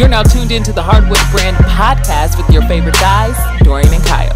[0.00, 4.32] You're now tuned into the Hardwood Brand podcast with your favorite guys, Dorian and Kyle.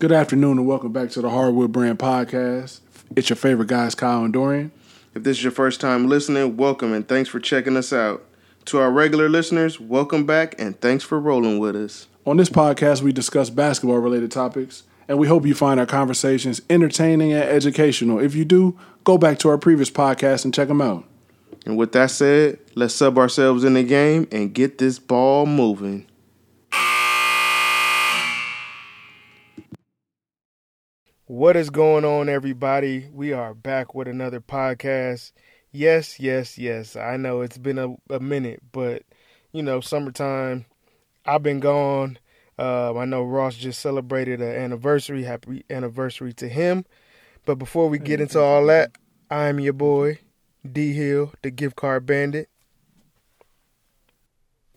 [0.00, 2.80] Good afternoon and welcome back to the Hardwood Brand podcast.
[3.14, 4.72] It's your favorite guys, Kyle and Dorian.
[5.14, 8.24] If this is your first time listening, welcome and thanks for checking us out.
[8.64, 12.08] To our regular listeners, welcome back and thanks for rolling with us.
[12.26, 16.60] On this podcast, we discuss basketball related topics, and we hope you find our conversations
[16.68, 18.20] entertaining and educational.
[18.20, 21.04] If you do, go back to our previous podcast and check them out.
[21.64, 26.06] And with that said, let's sub ourselves in the game and get this ball moving.
[31.24, 33.08] What is going on, everybody?
[33.12, 35.32] We are back with another podcast.
[35.72, 36.96] Yes, yes, yes.
[36.96, 39.02] I know it's been a, a minute, but
[39.52, 40.64] you know, summertime.
[41.26, 42.18] I've been gone.
[42.58, 45.22] Uh, I know Ross just celebrated an anniversary.
[45.24, 46.84] Happy anniversary to him.
[47.46, 48.92] But before we get into all that,
[49.30, 50.18] I'm your boy,
[50.70, 52.48] D Hill, the gift card bandit.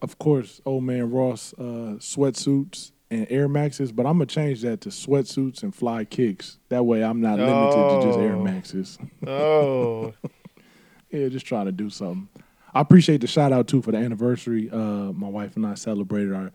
[0.01, 4.81] Of course, old man Ross, uh, sweatsuits and Air Maxes, but I'm gonna change that
[4.81, 6.57] to sweatsuits and fly kicks.
[6.69, 8.43] That way, I'm not limited to just Air Oh.
[8.43, 8.97] Maxes.
[9.27, 10.13] Oh,
[11.11, 12.29] yeah, just trying to do something.
[12.73, 14.69] I appreciate the shout out too for the anniversary.
[14.71, 16.51] Uh, my wife and I celebrated our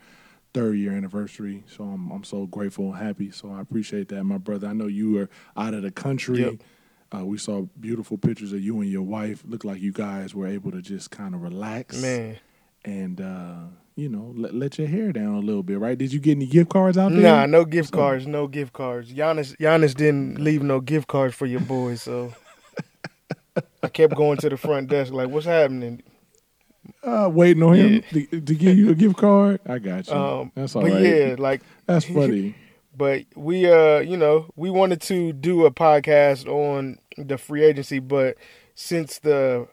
[0.57, 3.31] third year anniversary, so I'm I'm so grateful and happy.
[3.31, 4.69] So I appreciate that, my brother.
[4.69, 6.41] I know you were out of the country.
[6.41, 6.55] Yep.
[7.15, 9.45] Uh, we saw beautiful pictures of you and your wife.
[9.47, 12.39] Looked like you guys were able to just kind of relax man.
[12.85, 13.57] and uh,
[13.95, 15.97] you know let, let your hair down a little bit, right?
[15.99, 17.21] Did you get any gift cards out there?
[17.21, 19.13] Nah, no gift So- cards, no gift cards.
[19.13, 22.33] Giannis, Giannis didn't leave no gift cards for your boys, so
[23.83, 26.03] I kept going to the front desk like, "What's happening?"
[27.07, 29.61] Uh, waiting on him to, to give you a gift card.
[29.65, 30.15] I got you.
[30.15, 31.03] Um, That's all but right.
[31.03, 32.57] yeah, like, That's funny.
[32.97, 38.01] but we, uh, you know, we wanted to do a podcast on the free agency,
[38.01, 38.37] but
[38.75, 39.69] since the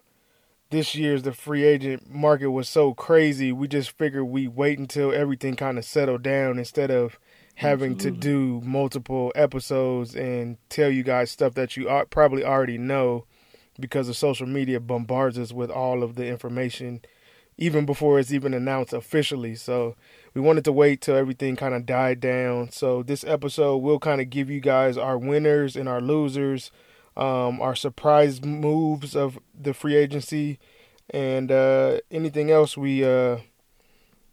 [0.70, 5.12] this year's the free agent market was so crazy, we just figured we wait until
[5.12, 7.20] everything kind of settled down instead of
[7.56, 12.78] having to do multiple episodes and tell you guys stuff that you are, probably already
[12.80, 13.26] know
[13.80, 17.02] because the social media bombards us with all of the information
[17.58, 19.56] even before it's even announced officially.
[19.56, 19.96] So
[20.34, 22.72] we wanted to wait till everything kind of died down.
[22.72, 26.72] So this episode will kind of give you guys our winners and our losers,
[27.16, 30.60] um, our surprise moves of the free agency,
[31.10, 33.38] and uh, anything else we uh,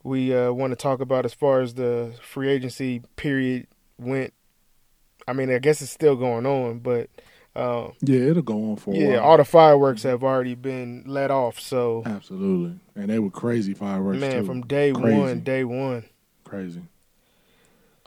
[0.03, 3.67] we uh, want to talk about as far as the free agency period
[3.99, 4.33] went.
[5.29, 7.11] I mean, I guess it's still going on, but
[7.57, 11.31] um, Yeah, it'll go on for a yeah, all the fireworks have already been let
[11.31, 11.59] off.
[11.61, 12.79] So Absolutely.
[12.95, 14.47] And they were crazy fireworks man, too.
[14.47, 15.19] from day Crazy.
[15.19, 16.05] one, day one.
[16.45, 16.83] crazy.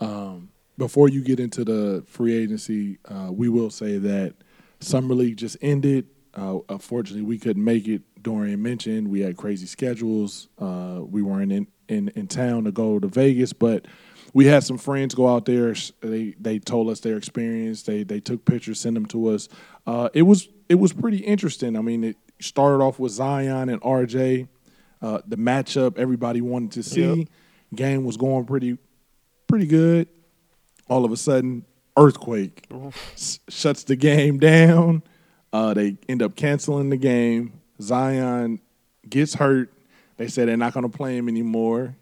[0.00, 4.34] Um, before you get into the free agency, uh, we will say that
[4.80, 6.06] summer league just ended.
[6.34, 8.02] Uh, unfortunately, we couldn't make it.
[8.22, 10.48] Dorian mentioned we had crazy schedules.
[10.58, 13.86] Uh, we weren't in, in in town to go to Vegas, but
[14.34, 15.74] we had some friends go out there.
[16.02, 17.82] They they told us their experience.
[17.84, 19.48] They they took pictures, sent them to us.
[19.86, 21.76] Uh, it was it was pretty interesting.
[21.76, 24.48] I mean, it started off with Zion and RJ.
[25.00, 27.14] Uh, the matchup everybody wanted to see.
[27.14, 27.28] Yep.
[27.74, 28.76] Game was going pretty
[29.46, 30.08] pretty good.
[30.88, 31.64] All of a sudden,
[31.96, 32.66] earthquake
[33.14, 35.02] s- shuts the game down.
[35.52, 37.60] Uh, they end up canceling the game.
[37.80, 38.60] Zion
[39.08, 39.72] gets hurt.
[40.16, 41.96] They said they're not going to play him anymore.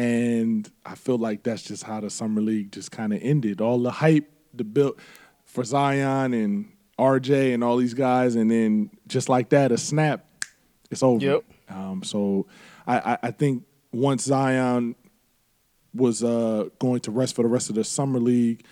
[0.00, 3.60] And I feel like that's just how the summer league just kind of ended.
[3.60, 4.98] All the hype, the build
[5.44, 10.24] for Zion and RJ and all these guys, and then just like that, a snap,
[10.90, 11.22] it's over.
[11.22, 11.44] Yep.
[11.68, 12.46] Um, so
[12.86, 14.94] I, I, I think once Zion
[15.92, 18.64] was uh, going to rest for the rest of the summer league.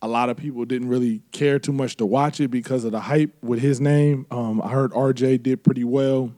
[0.00, 3.00] A lot of people didn't really care too much to watch it because of the
[3.00, 4.26] hype with his name.
[4.30, 6.32] Um, I heard RJ did pretty well.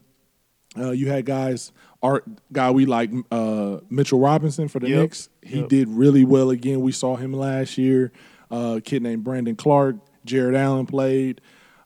[0.76, 1.70] Uh, you had guys,
[2.04, 5.00] art guy we like uh, Mitchell Robinson for the Yep.
[5.00, 5.28] Knicks.
[5.42, 5.68] He Yep.
[5.68, 6.80] did really well again.
[6.82, 8.12] We saw him last year.
[8.50, 11.40] Uh, kid named Brandon Clarke, Jared Allen played.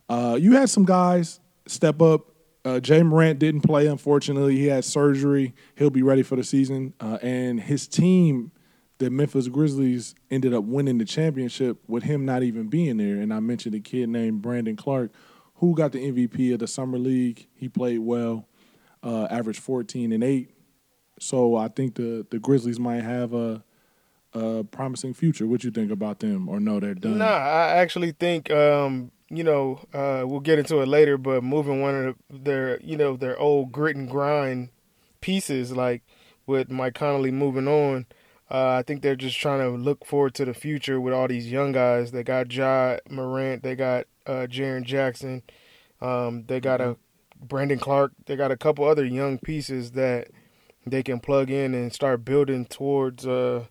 [0.09, 2.27] Uh, you had some guys step up.
[2.65, 4.57] Uh, Ja Morant didn't play, unfortunately.
[4.57, 5.55] He had surgery.
[5.77, 6.93] He'll be ready for the season.
[7.01, 8.51] Uh, and his team,
[8.99, 13.17] the Memphis Grizzlies, ended up winning the championship with him not even being there.
[13.17, 15.13] And I mentioned a kid named Brandon Clarke,
[15.57, 17.47] who got the MVP of the summer league.
[17.55, 18.47] He played well,
[19.03, 20.51] uh, averaged 14 and 8.
[21.21, 23.63] So I think the, the Grizzlies might have a,
[24.35, 25.47] a promising future.
[25.47, 26.49] What you think about them?
[26.49, 27.19] Or no, they're done?
[27.19, 31.81] Nah, I actually think um, you know, uh, we'll get into it later, but moving
[31.81, 34.71] one of their you know, their old grit and grind
[35.21, 36.03] pieces, like
[36.47, 38.07] with Mike Conley moving on,
[38.51, 41.51] uh, I think they're just trying to look forward to the future with all these
[41.51, 42.13] young guys.
[42.13, 45.43] They got Ja Morant, they got uh Jaren Jackson,
[46.01, 46.97] Um, they got a
[47.41, 48.13] Brandon Clarke.
[48.27, 50.29] They got a couple other young pieces that
[50.87, 53.65] they can plug in and start building towards uh,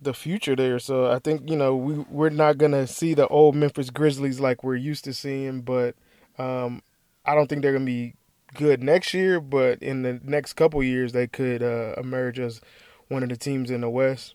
[0.00, 0.78] the future there.
[0.78, 4.62] So I think you know we we're not gonna see the old Memphis Grizzlies like
[4.64, 5.94] we're used to seeing, but
[6.38, 6.82] um,
[7.24, 8.14] I don't think they're gonna be
[8.54, 9.40] good next year.
[9.40, 12.60] But in the next couple years, they could uh, emerge as
[13.08, 14.34] one of the teams in the West.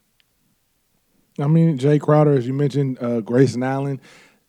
[1.40, 4.00] I mean, Jae Crowder, as you mentioned, uh, Grayson Allen.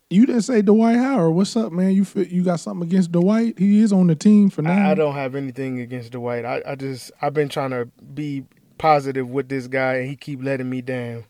[0.09, 1.33] You didn't say Dwight Howard.
[1.33, 1.91] What's up, man?
[1.91, 3.57] You you got something against Dwight?
[3.57, 4.89] He is on the team for now.
[4.89, 6.45] I, I don't have anything against Dwight.
[6.45, 8.45] I, I just I've been trying to be
[8.77, 11.25] positive with this guy, and he keep letting me down.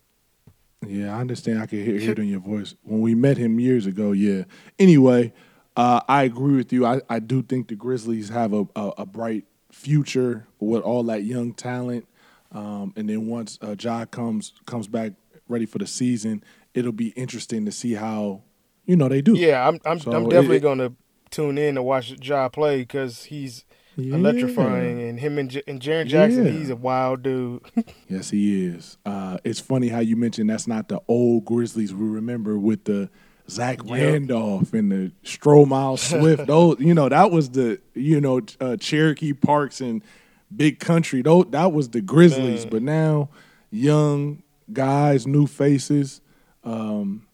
[0.86, 1.62] Yeah, I understand.
[1.62, 2.74] I can hear, hear it in your voice.
[2.82, 4.44] When we met him years ago, yeah.
[4.78, 5.32] Anyway,
[5.74, 6.84] uh, I agree with you.
[6.84, 11.24] I, I do think the Grizzlies have a, a, a bright future with all that
[11.24, 12.06] young talent.
[12.52, 15.12] Um, and then once uh, Ja comes comes back
[15.48, 16.44] ready for the season,
[16.74, 18.42] it'll be interesting to see how
[18.86, 19.34] you know they do.
[19.36, 20.92] Yeah, I'm I'm, So I'm definitely it- going to
[21.30, 23.64] tune in to watch Ja play because he's
[23.96, 24.14] Yeah.
[24.14, 26.52] electrifying, and him and, J- and Jaren Jackson, Yeah.
[26.52, 27.62] he's a wild dude.
[28.08, 28.96] Yes, he is.
[29.04, 33.08] Uh, it's funny how you mentioned that's not the old Grizzlies we remember with the
[33.48, 36.46] Zach Randolph and the Stromile Swift.
[36.46, 40.02] Those, you know, that was the you know uh, Cherokee Parks and
[40.54, 41.22] Big Country.
[41.22, 42.62] Those, that was the Grizzlies.
[42.64, 42.70] Man.
[42.70, 43.30] But now,
[43.70, 44.42] young
[44.72, 46.20] guys, new faces.
[46.64, 47.25] Um,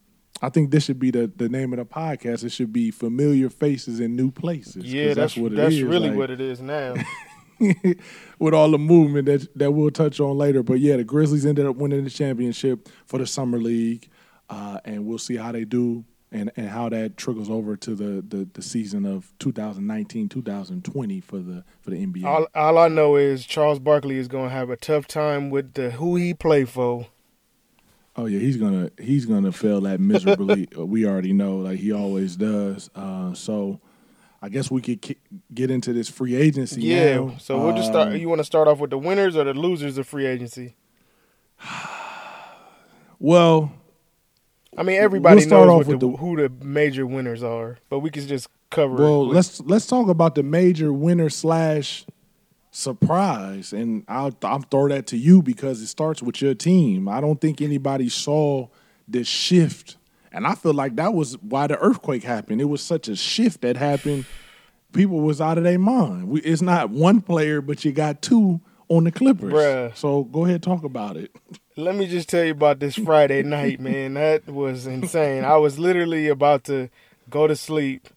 [0.43, 2.45] I think this should be the, the name of the podcast.
[2.45, 4.85] It should be familiar faces in new places.
[4.85, 5.83] yeah, that's what it that's is.
[5.85, 6.95] really Like, what it is now.
[8.39, 10.63] with all the movement that that we'll touch on later.
[10.63, 14.09] But yeah, the Grizzlies ended up winning the championship for the summer league,
[14.51, 18.25] uh, and we'll see how they do and, and how that trickles over to the,
[18.27, 22.25] the, the season of 2019-2020 for the for the NBA.
[22.25, 25.75] all all I know is Charles Barkley is going to have a tough time with
[25.75, 27.07] the who he play for.
[28.17, 30.69] Oh yeah, he's gonna he's gonna fail that miserably.
[30.77, 32.91] We already know, like he always does.
[32.95, 33.81] Uh, so.
[34.45, 35.19] I guess we could ki-
[35.55, 36.83] get into this free agency.
[36.83, 37.37] Yeah, now.
[37.39, 38.09] so we'll just start.
[38.09, 40.75] Um, You want to start off with the winners or the losers of free agency?
[43.21, 43.73] well,
[44.77, 47.79] I mean, everybody We'll start knows off with the, the- who the major winners are,
[47.89, 48.95] but we can just cover.
[48.97, 52.05] Well, it with- let's let's talk about the major winner slash
[52.73, 57.07] surprise, and I'll I'll throw that to you because it starts with your team.
[57.07, 58.67] I don't think anybody saw
[59.07, 59.97] this shift,
[60.33, 62.61] and I feel like that was why the earthquake happened.
[62.61, 64.25] It was such a shift that happened.
[64.93, 66.29] People was out of their mind.
[66.29, 69.53] We, it's not one player, but you got two on the Clippers.
[69.53, 69.97] Bruh.
[69.97, 71.31] So go ahead, talk about it.
[71.77, 74.15] Let me just tell you about this Friday night, man.
[74.15, 75.45] That was insane.
[75.45, 76.91] I was literally about to
[77.31, 78.09] go to sleep.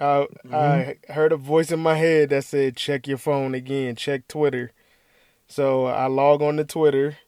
[0.00, 3.96] I, I heard a voice in my head that said, "Check your phone again.
[3.96, 4.72] Check Twitter."
[5.48, 7.18] So I log on to Twitter,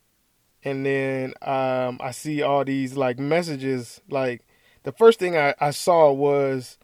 [0.65, 4.00] and then um, I see all these like messages.
[4.11, 4.43] Like
[4.82, 6.79] the first thing I, I saw was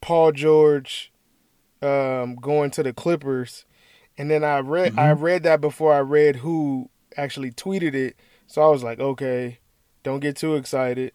[0.00, 1.12] Paul George
[1.82, 3.64] um, going to the Clippers,
[4.16, 8.16] and then I read I read that before I read who actually tweeted it.
[8.46, 9.58] So I was like, okay,
[10.02, 11.12] don't get too excited.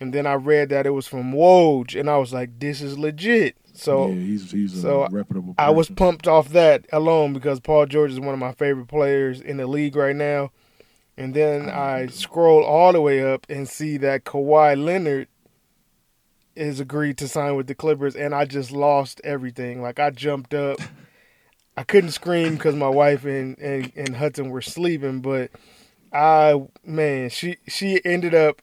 [0.00, 2.98] And then I read that it was from Woj, and I was like, this is
[2.98, 3.56] legit.
[3.74, 5.08] So yeah, he's he's a so.
[5.58, 9.40] I was pumped off that alone because Paul George is one of my favorite players
[9.40, 10.50] in the league right now.
[11.16, 15.28] And then I scroll all the way up and see that Kawhi Leonard
[16.56, 19.82] is agreed to sign with the Clippers, and I just lost everything.
[19.82, 20.78] Like I jumped up.
[21.76, 25.50] I couldn't scream because my wife and, and, and Hudson were sleeping, but
[26.12, 28.62] I man, she she ended up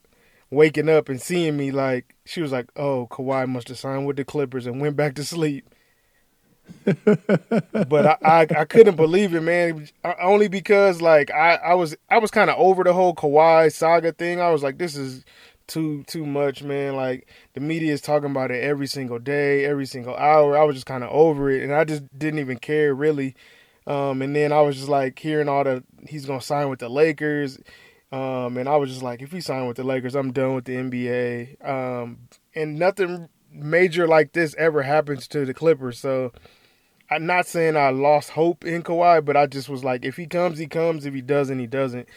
[0.51, 4.17] waking up and seeing me like she was like, "Oh, Kawhi must have signed with
[4.17, 5.67] the Clippers," and went back to sleep.
[6.85, 9.87] but I, I I couldn't believe it, man.
[10.21, 14.11] Only because like I I was I was kind of over the whole Kawhi saga
[14.11, 14.39] thing.
[14.39, 15.25] I was like, this is
[15.67, 16.95] too too much, man.
[16.95, 20.57] Like the media is talking about it every single day, every single hour.
[20.57, 23.35] I was just kind of over it, and I just didn't even care really.
[23.87, 26.89] Um, and then I was just like hearing all the he's gonna sign with the
[26.89, 27.59] Lakers.
[28.11, 30.65] Um, and I was just like, if he signed with the Lakers, I'm done with
[30.65, 31.67] the NBA.
[31.67, 35.99] Um, and nothing major like this ever happens to the Clippers.
[35.99, 36.31] So
[37.09, 40.27] I'm not saying I lost hope in Kawhi, but I just was like, if he
[40.27, 41.05] comes, he comes.
[41.05, 42.07] If he doesn't, he doesn't.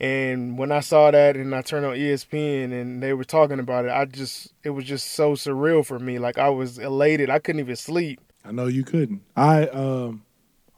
[0.00, 3.84] And when I saw that and I turned on ESPN and they were talking about
[3.84, 6.18] it, I just it was just so surreal for me.
[6.18, 7.28] Like I was elated.
[7.28, 8.18] I couldn't even sleep.
[8.44, 9.22] I know you couldn't.
[9.36, 10.24] I um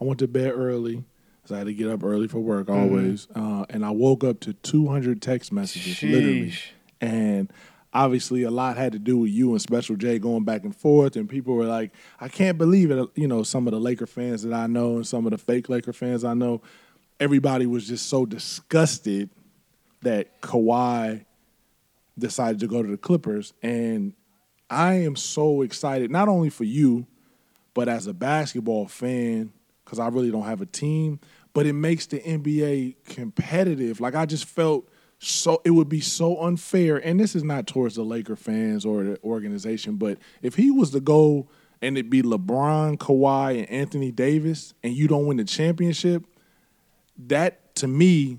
[0.00, 1.04] I went to bed early.
[1.44, 3.26] So I had to get up early for work always.
[3.34, 6.52] Uh, and I woke up to 200 text messages, literally.
[7.00, 7.52] And
[7.92, 11.16] obviously, a lot had to do with you and Special J going back and forth.
[11.16, 13.08] And people were like, I can't believe it.
[13.16, 15.68] You know, some of the Laker fans that I know and some of the fake
[15.68, 16.62] Laker fans I know,
[17.18, 19.30] everybody was just so disgusted
[20.02, 21.24] that Kawhi
[22.18, 23.52] decided to go to the Clippers.
[23.62, 24.12] And
[24.70, 27.06] I am so excited, not only for you,
[27.74, 29.52] but as a basketball fan,
[29.92, 31.20] because I really don't have a team,
[31.52, 34.00] but it makes the NBA competitive.
[34.00, 37.96] Like I just felt so it would be so unfair, and this is not towards
[37.96, 41.46] the Laker fans or the organization, but if he was to go
[41.82, 46.24] and it be LeBron, Kawhi, and Anthony Davis, and you don't win the championship,
[47.26, 48.38] that to me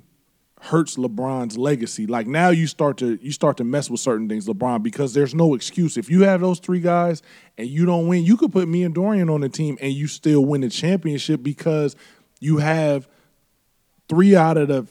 [0.63, 2.08] hurts LeBron's legacy.
[2.08, 5.36] Like now you start to you start to mess with certain things, LeBron, because there's
[5.36, 5.98] no excuse.
[5.98, 7.22] If you have those three guys
[7.58, 10.08] and you don't win, you could put me and Dorian on the team and you
[10.08, 11.98] still win the championship because
[12.39, 13.08] you have
[14.08, 14.88] three out of the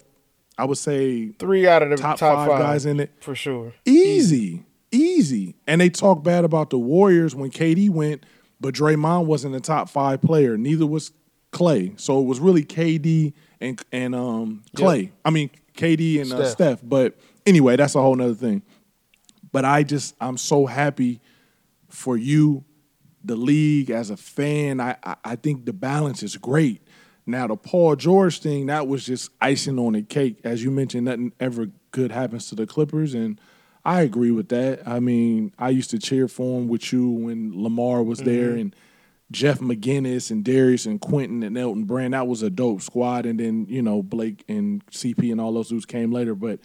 [0.59, 3.11] I would say Three out of the top, top, five, five guys in it.
[3.21, 3.73] for sure.
[3.87, 4.65] Easy.
[4.91, 5.55] Easy.
[5.67, 8.27] And they talk bad about the Warriors when KD went,
[8.61, 10.59] but Draymond wasn't a top five player.
[10.59, 11.13] Neither was
[11.51, 11.95] Clay.
[11.97, 15.13] So it was really KD and and um Clay.
[15.25, 16.51] I mean KD and uh, Steph.
[16.51, 16.81] Steph.
[16.83, 18.63] But anyway, that's a whole nother thing.
[19.51, 21.21] But I just I'm so happy
[21.89, 22.65] for you,
[23.23, 24.81] the league as a fan.
[24.81, 26.83] I I, I think the balance is great.
[27.27, 30.41] Now the Paul George thing, that was just icing on the cake.
[30.43, 33.41] As you mentioned, nothing ever good happens to the Clippers, and
[33.85, 34.87] I agree with that.
[34.87, 38.75] I mean, I used to cheer for him with you when Lamar was there, and
[39.33, 42.15] Jeff McInnis and Darius and Quentin and Elton Brand.
[42.15, 45.69] That was a dope squad, and then you know Blake and CP and all those
[45.69, 46.35] dudes came later.
[46.35, 46.61] But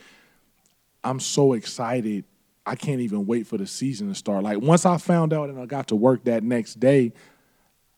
[1.03, 2.25] I'm so excited.
[2.65, 4.43] I can't even wait for the season to start.
[4.43, 7.13] Like once I found out and I got to work that next day,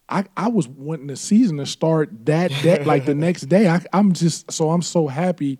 [0.08, 3.68] I, I was wanting the season to start that day, like the next day.
[3.68, 5.60] I, I'm just so I'm so happy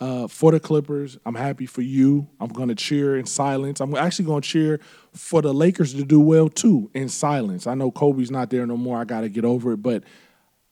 [0.00, 1.18] uh, for the Clippers.
[1.26, 2.28] I'm happy for you.
[2.40, 3.80] I'm going to cheer in silence.
[3.80, 4.80] I'm actually going to cheer
[5.12, 7.66] for the Lakers to do well too in silence.
[7.66, 8.98] I know Kobe's not there no more.
[8.98, 10.04] I got to get over it, but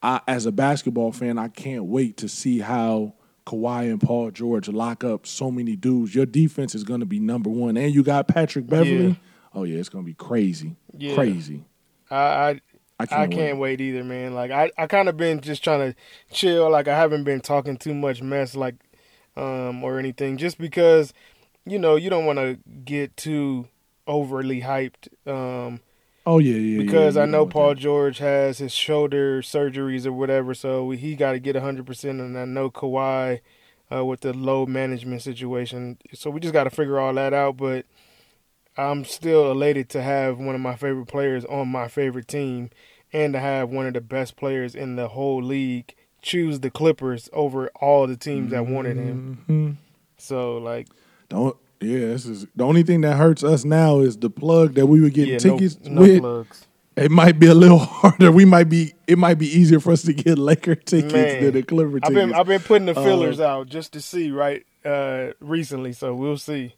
[0.02, 3.14] I, as a basketball fan, I can't wait to see how
[3.46, 6.14] Kawhi and Paul George lock up so many dudes.
[6.14, 9.08] Your defense is going to be number one, and you got Patrick Beverley.
[9.08, 9.14] Yeah.
[9.54, 11.14] Oh yeah, it's going to be crazy, Yeah.
[11.14, 11.64] crazy.
[12.10, 12.60] I I, I
[13.00, 13.78] I can't, can't, wait.
[13.78, 13.80] wait.
[13.80, 14.34] either, man.
[14.34, 15.98] Like I, I kind of been just trying to
[16.30, 16.70] chill.
[16.70, 18.74] Like I haven't been talking too much mess, like
[19.36, 21.12] um or anything, just because
[21.64, 23.68] you know you don't want to get too
[24.06, 25.08] overly hyped.
[25.26, 25.80] Um,
[26.26, 26.78] Oh yeah, yeah.
[26.78, 27.80] because yeah, I you know Paul that.
[27.80, 32.20] George has his shoulder surgeries or whatever, so he got to get 100%.
[32.20, 33.40] And I know Kawhi
[33.94, 35.98] uh, with the load management situation.
[36.12, 37.56] So we just got to figure all that out.
[37.56, 37.86] But
[38.76, 42.70] I'm still elated to have one of my favorite players on my favorite team
[43.12, 45.94] and to have one of the best players in the whole league
[46.26, 49.38] choose the Clippers over all the teams that wanted him.
[49.48, 49.76] Mhm.
[50.18, 50.88] So, like,
[51.28, 51.56] Don't.
[51.80, 55.00] Yeah, this is the only thing that hurts us now is the plug that we
[55.00, 56.20] were getting yeah, tickets no, no with.
[56.20, 56.66] plugs.
[56.96, 58.32] It might be a little harder.
[58.32, 58.94] We might be.
[59.06, 62.14] It might be easier for us to get Laker tickets Man, than the Clipper I've
[62.14, 66.14] been I've been putting the Uh, fillers out just to see right uh recently, so
[66.14, 66.74] we'll see.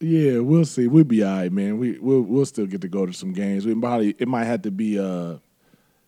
[0.00, 0.86] Yeah, we'll see.
[0.88, 1.78] We'll be all right, man.
[1.78, 3.66] We we'll we'll still get to go to some games.
[3.66, 5.36] We probably it might have to be uh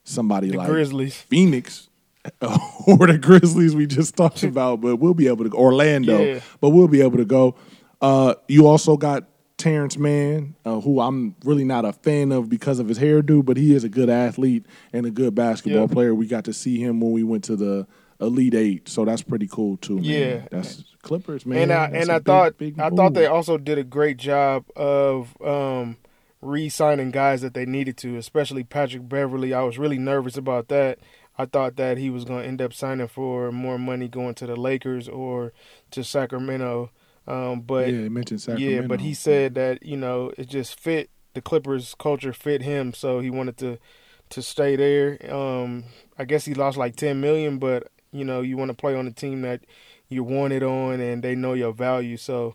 [0.04, 1.14] somebody The like Grizzlies.
[1.14, 1.88] Phoenix
[2.86, 6.20] or the Grizzlies we just talked about, but we'll be able to go Orlando.
[6.22, 6.40] Yeah.
[6.60, 7.56] But we'll be able to go.
[8.00, 12.78] Uh you also got Terance Mann, uh, who I'm really not a fan of because
[12.80, 15.86] of his hairdo, but he is a good athlete and a good basketball Yeah.
[15.94, 16.14] player.
[16.14, 17.86] We got to see him when we went to the
[18.20, 19.96] Elite Eight, so that's pretty cool too.
[19.96, 20.04] Man.
[20.04, 20.40] Yeah.
[20.50, 21.62] that's Clippers, man.
[21.62, 24.16] and I That's and I big, thought big I thought they also did a great
[24.16, 25.96] job of um
[26.40, 29.54] re-signing guys that they needed to, especially Patrick Beverley.
[29.54, 30.98] I was really nervous about that.
[31.38, 34.46] I thought that he was going to end up signing for more money going to
[34.46, 35.52] the Lakers or
[35.90, 36.90] to Sacramento.
[37.26, 38.82] Um, but yeah, they mentioned Sacramento.
[38.82, 42.92] Yeah, but he said that you know it just fit the Clippers culture fit him,
[42.92, 43.78] so he wanted to
[44.30, 45.34] to stay there.
[45.34, 45.84] Um,
[46.18, 49.06] I guess he lost like ten million, but you know you want to play on
[49.06, 49.60] a team that
[50.08, 52.54] you wanted on and they know your value, so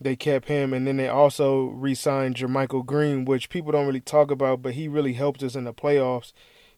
[0.00, 0.72] they kept him.
[0.72, 4.88] And then they also re-signed JaMychal Green, which people don't really talk about, but he
[4.88, 6.32] really helped us in the playoffs.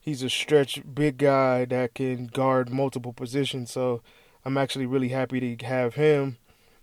[0.05, 4.03] He's a stretch big guy that can guard multiple positions, so
[4.45, 6.37] I'm actually really happy to have him.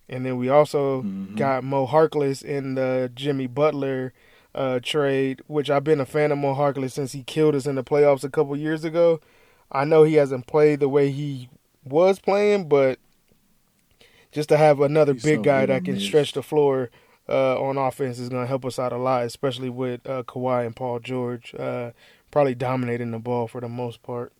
[0.09, 1.35] And then we also Mhm.
[1.37, 4.11] got Mo Harkless in the Jimmy Butler
[4.55, 7.75] uh, trade, which I've been a fan of Mo Harkless since he killed us in
[7.75, 9.21] the playoffs a couple years ago.
[9.71, 11.47] I know he hasn't played the way he
[11.85, 12.97] was playing, but
[14.31, 16.03] just to have another He's big so guy that can miss.
[16.03, 16.89] stretch the floor
[17.29, 20.65] uh, on offense is going to help us out a lot, especially with uh, Kawhi
[20.65, 21.91] and Paul George uh,
[22.31, 24.33] probably dominating the ball for the most part.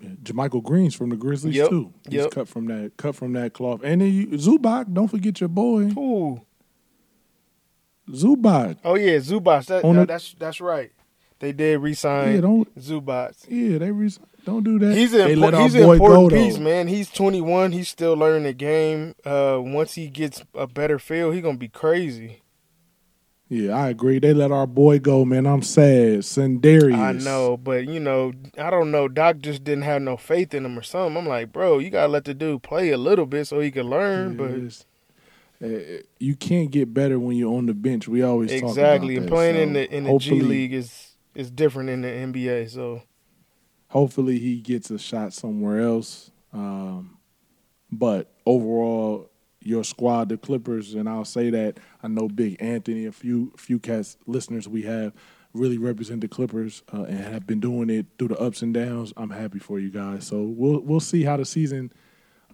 [0.00, 1.92] JaMychal Green's from the Grizzlies Yep, too.
[2.08, 2.30] He's yep.
[2.32, 3.82] cut from that cut from that cloth.
[3.84, 6.40] And then you, Zubac, don't forget your boy Ooh.
[8.10, 8.78] Zubac.
[8.84, 9.66] Oh yeah, Zubac.
[9.66, 10.90] That, On that- the- that's that's right.
[11.38, 13.34] They did resign Yeah, don't Zubac.
[13.48, 14.10] yeah they re-
[14.44, 14.96] don't do that.
[14.96, 16.60] He's they an let impor- he's an boy important go, piece, though.
[16.62, 16.88] man.
[16.88, 17.72] He's 21.
[17.72, 19.14] He's still learning the game.
[19.24, 22.42] Uh, once he gets a better feel, he's gonna be crazy.
[23.52, 24.18] Yeah, I agree.
[24.18, 25.46] They let our boy go, man.
[25.46, 26.20] I'm sad.
[26.20, 26.96] Sindarius.
[26.96, 29.08] I know, but you know, I don't know.
[29.08, 31.18] Doc just didn't have no faith in him or something.
[31.18, 33.90] I'm like, bro, you gotta let the dude play a little bit so he can
[33.90, 34.38] learn.
[34.38, 34.86] but
[35.62, 38.08] Uh, you can't get better when you're on the bench.
[38.08, 41.16] We always talk exactly, about and playing in So the in the G League is
[41.34, 42.70] is different in the NBA.
[42.70, 43.02] So
[43.88, 46.30] hopefully he gets a shot somewhere else.
[46.54, 47.18] Um,
[47.90, 49.28] but overall,
[49.64, 53.78] your squad, the Clippers, and I'll say that I know Big Anthony, a few few
[53.78, 55.12] cast listeners we have
[55.54, 59.12] really represent the Clippers uh, and have been doing it through the ups and downs.
[59.16, 60.26] I'm happy for you guys.
[60.26, 61.92] So we'll we'll see how the season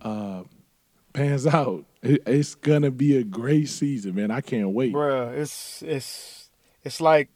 [0.02, 0.42] uh,
[1.12, 1.84] pans out.
[2.02, 4.30] It, it's gonna be a great season, man.
[4.30, 4.92] I can't wait.
[4.92, 6.50] Bruh, it's it's
[6.84, 7.28] it's like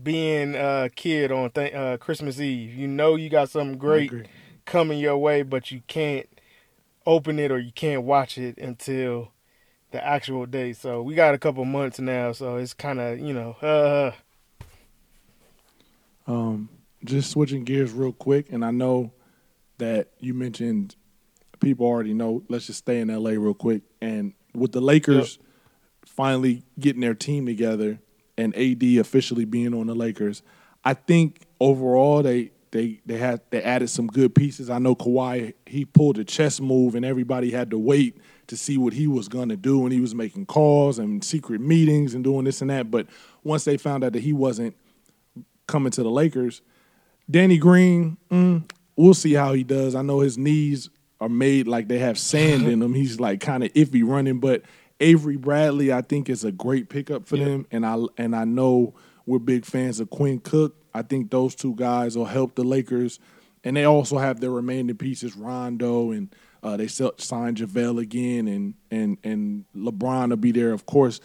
[0.00, 2.74] being a kid on th- uh, Christmas Eve.
[2.74, 4.12] You know you got something great
[4.64, 6.28] coming your way, but you can't
[7.06, 9.32] open it or you can't watch it until
[9.90, 10.72] the actual day.
[10.72, 14.12] So we got a couple months now, so it's kind of you know, uh,
[16.26, 16.68] Um,
[17.04, 19.12] just switching gears real quick, and I know
[19.78, 20.94] that you mentioned
[21.60, 22.42] people already know.
[22.48, 23.82] Let's just stay in LA real quick.
[24.00, 25.38] And with the Lakers
[26.04, 27.98] finally getting their team together
[28.36, 30.42] and AD officially being on the Lakers,
[30.84, 34.70] I think overall they they they had they added some good pieces.
[34.70, 38.78] I know Kawhi he pulled a chess move, and everybody had to wait to see
[38.78, 42.24] what he was going to do, and he was making calls and secret meetings and
[42.24, 42.90] doing this and that.
[42.90, 43.06] But
[43.44, 44.76] once they found out that he wasn't
[45.70, 46.60] coming to the Lakers.
[47.30, 49.94] Danny Green, mm, we'll see how he does.
[49.94, 52.92] I know his knees are made like they have sand in them.
[52.92, 54.62] He's like kind of iffy running, but
[54.98, 57.66] Avery Bradley, I think, is a great pickup for them.
[57.70, 58.94] And I and I know
[59.26, 60.76] we're big fans of Quinn Cook.
[60.94, 63.18] I think those two guys will help the Lakers.
[63.62, 68.48] And they also have their remaining pieces, Rondo, and uh, they sell, signed JaVale again,
[68.48, 71.20] and and and LeBron will be there, of course.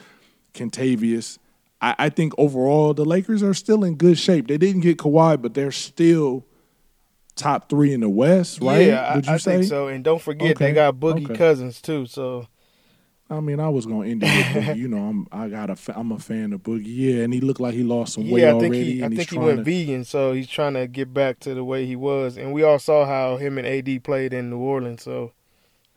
[0.53, 1.37] Kentavious.
[1.81, 4.47] I, I think overall the Lakers are still in good shape.
[4.47, 6.45] They didn't get Kawhi, but they're still
[7.35, 8.87] top three in the West, right?
[8.87, 9.51] yeah, I, Would you I say?
[9.57, 9.87] think so.
[9.87, 11.35] And don't forget Okay, they got Boogie okay.
[11.35, 12.05] Cousins too.
[12.05, 12.47] So
[13.29, 14.77] I mean, I was gonna end it with Boogie.
[14.77, 16.83] You know, I'm I got a fa- I'm a fan of Boogie.
[16.85, 19.09] Yeah, and he looked like he lost some weight yeah, I think already, he I
[19.09, 19.63] think he went to.
[19.63, 22.37] vegan, so he's trying to get back to the way he was.
[22.37, 25.01] And we all saw how him and AD played in New Orleans.
[25.01, 25.31] So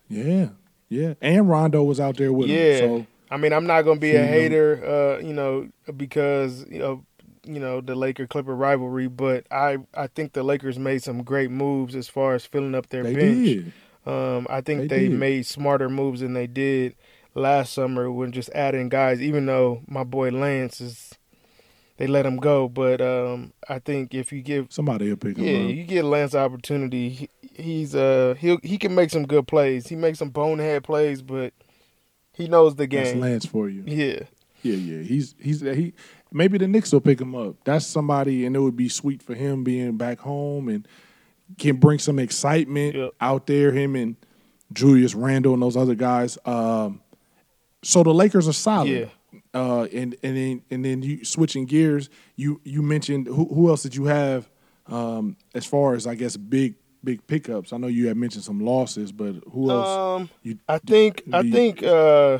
[0.09, 0.49] yeah,
[0.89, 2.79] yeah, and Rondo was out there with Yeah.
[2.79, 3.01] him.
[3.01, 7.05] So I mean, I'm not gonna be a hater, uh, you know, because you know,
[7.45, 11.51] you know the Laker Clipper rivalry, but I I think the Lakers made some great
[11.51, 13.45] moves as far as filling up their they bench.
[13.45, 13.73] did.
[14.05, 16.95] Um, I think They they, made smarter moves than they did
[17.35, 19.21] last summer when just adding guys.
[19.21, 21.13] Even though my boy Lance is,
[21.97, 25.45] they let him go, but um, I think if you give Somebody a pick him
[25.45, 25.75] yeah, up.
[25.75, 27.09] you get Lance opportunity.
[27.09, 29.87] He, he's uh he he can make some good plays.
[29.87, 31.53] He makes some bonehead plays, but
[32.33, 33.19] he knows the That's game.
[33.19, 33.83] Lance for you.
[33.85, 34.21] Yeah.
[34.61, 35.03] Yeah, yeah.
[35.03, 35.93] He's he's he.
[36.31, 37.55] Maybe the Knicks will pick him up.
[37.63, 40.87] That's somebody, and it would be sweet for him being back home and
[41.57, 43.11] can bring some excitement Yep.
[43.19, 43.71] out there.
[43.71, 44.15] Him and
[44.71, 46.37] Julius Randle and those other guys.
[46.45, 47.01] Um,
[47.83, 48.89] so the Lakers are solid.
[48.89, 49.05] Yeah.
[49.53, 52.09] Uh, and and then and then you switching gears.
[52.35, 54.49] You you mentioned who who else did you have
[54.87, 57.71] um, as far as I guess big big pickups?
[57.73, 59.87] I know you had mentioned some losses, but who else?
[60.21, 62.39] Um, you, I think I think uh,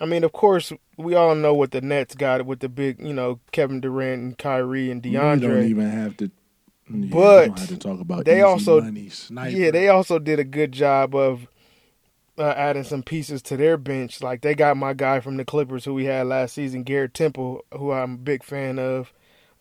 [0.00, 3.12] I mean, of course, we all know what the Nets got with the big, you
[3.12, 5.40] know, Kevin Durant and Kyrie and DeAndre.
[5.40, 6.30] We don't even have to.
[6.92, 9.10] Yeah, But don't have to talk about they also- money.
[9.52, 11.46] Yeah, they also did a good job of
[12.40, 14.22] uh, adding some pieces to their bench.
[14.22, 17.64] Like they got my guy from the Clippers who we had last season, Garrett Temple,
[17.76, 19.12] who I'm a big fan of.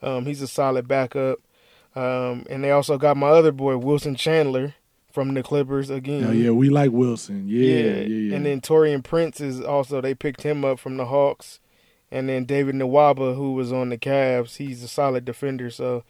[0.02, 1.40] Um, he's a solid backup.
[1.96, 4.76] Um, and they also got my other boy Wilson Chandler
[5.12, 6.24] from the Clippers again.
[6.24, 7.50] Oh, yeah, we like Wilson.
[7.50, 8.36] Yeah, yeah, yeah.
[8.36, 11.60] And then Taurean Prince is also they picked him up from the Hawks.
[12.12, 15.70] And then David Nwaba, who was on the Cavs, he's a solid defender.
[15.70, 16.04] So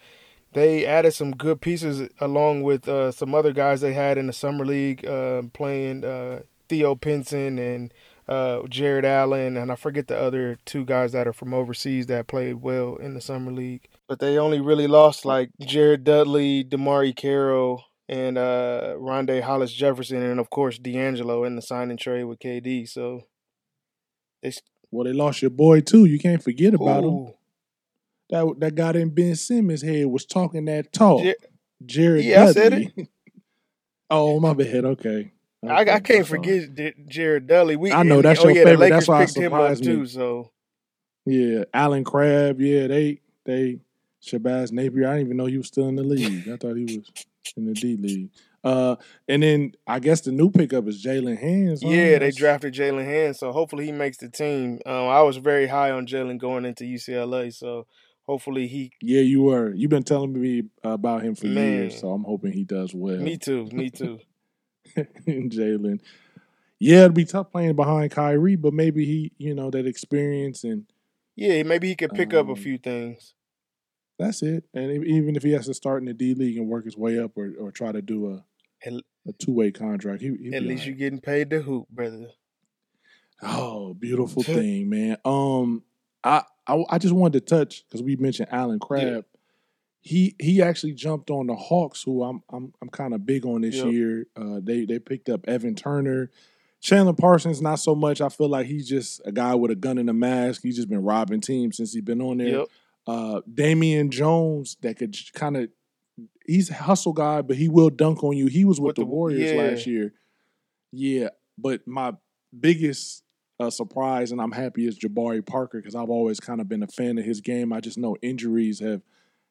[0.54, 4.34] they added some good pieces along with uh, some other guys they had in the
[4.34, 7.94] summer league uh, playing uh, Theo Pinson and
[8.28, 12.28] uh, Jared Allen, and I forget the other two guys that are from overseas that
[12.28, 13.88] played well in the summer league.
[14.08, 20.22] But they only really lost like Jared Dudley, DeMarre Carroll, and uh, Rondae Hollis Jefferson,
[20.22, 22.88] and of course D'Angelo in the signing trade with KD.
[22.88, 23.24] So
[24.44, 26.06] it's well, they lost your boy too.
[26.06, 27.34] You can't forget about him.
[28.30, 31.24] That that guy in Ben Simmons' head was talking that talk.
[31.24, 31.34] Ja-
[31.86, 33.10] Jared Yeah, I said Dudley.
[34.10, 34.86] oh, my bad.
[34.86, 35.32] Okay.
[35.68, 36.40] I, I can't sorry.
[36.42, 37.76] forget Jared Dudley.
[37.76, 38.90] We I know, and- that's oh your yeah, favorite.
[38.90, 39.86] That's why picked him up me.
[39.86, 40.06] too.
[40.06, 40.52] So
[41.26, 42.62] Yeah, Allen Crabbe.
[42.62, 43.80] Yeah, they they
[44.24, 45.08] Shabazz Napier.
[45.08, 46.48] I didn't even know he was still in the league.
[46.50, 47.12] I thought he was
[47.58, 48.30] in the D league.
[48.64, 51.82] Uh, and then I guess the new pickup is Jaylen Hands.
[51.82, 51.90] huh?
[51.90, 54.80] Yeah, they drafted Jaylen Hands, so hopefully he makes the team.
[54.86, 57.88] Um, I was very high on Jaylen going into UCLA, so
[58.28, 58.92] hopefully he.
[59.02, 59.74] Yeah, you were.
[59.74, 61.72] You've been telling me about him for Man.
[61.72, 63.18] years, so I'm hoping he does well.
[63.20, 64.20] Me too, me too.
[65.28, 66.00] And Jaylen.
[66.80, 70.86] Yeah, it'd be tough playing behind Kyrie, but maybe he, you know, that experience and
[71.36, 73.34] Yeah, maybe he could pick up a Um, few things.
[74.18, 74.64] that's it.
[74.74, 77.20] And even if he has to start in the D League and work his way
[77.20, 78.46] up, or, or try to do a
[79.28, 82.30] a two way contract, he, at least all you're getting paid to hoop, brother.
[83.42, 85.18] Oh, beautiful thing, man.
[85.26, 85.84] Um,
[86.24, 89.26] I I, I just wanted to touch because we mentioned Allen Crabbe.
[90.02, 93.62] He he actually jumped on the Hawks, who I'm I'm I'm kind of big on
[93.62, 93.92] this Yep.
[93.92, 94.28] year.
[94.36, 96.32] Uh, they they picked up Evan Turner,
[96.80, 97.62] Chandler Parsons.
[97.62, 98.22] Not so much.
[98.22, 100.62] I feel like he's just a guy with a gun and a mask.
[100.64, 102.48] He's just been robbing teams since he's been on there.
[102.60, 102.68] Yep.
[103.08, 105.70] Uh, Damian Jones that could kind of
[106.46, 108.48] he's a hustle guy, but he will dunk on you.
[108.48, 109.62] He was with, With the, the- Warriors yeah.
[109.62, 110.14] last year.
[110.92, 112.14] Yeah, but my
[112.58, 113.24] biggest
[113.60, 116.88] uh, surprise, and I'm happy, is Jabari Parker because I've always kind of been a
[116.88, 117.72] fan of his game.
[117.74, 119.02] I just know injuries have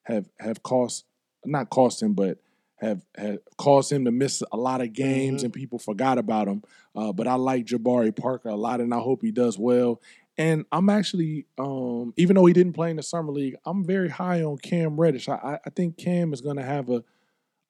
[0.09, 1.05] have have cost
[1.45, 2.39] not cost him, but
[2.81, 5.45] have have caused him to miss a lot of games, Mhm.
[5.47, 6.63] and people forgot about him.
[6.97, 10.01] Uh, but I like Jabari Parker a lot, and I hope he does well.
[10.37, 14.09] And I'm actually, um, even though he didn't play in the summer league, I'm very
[14.09, 15.29] high on Cam Reddish.
[15.29, 17.05] I, I, I think Cam is going to have a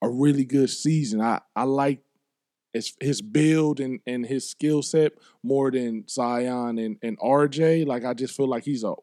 [0.01, 1.21] a really good season.
[1.21, 2.03] I I like
[2.73, 7.87] his his build and, and his skill set more than Zion and, and RJ.
[7.87, 8.95] Like I just feel like he's a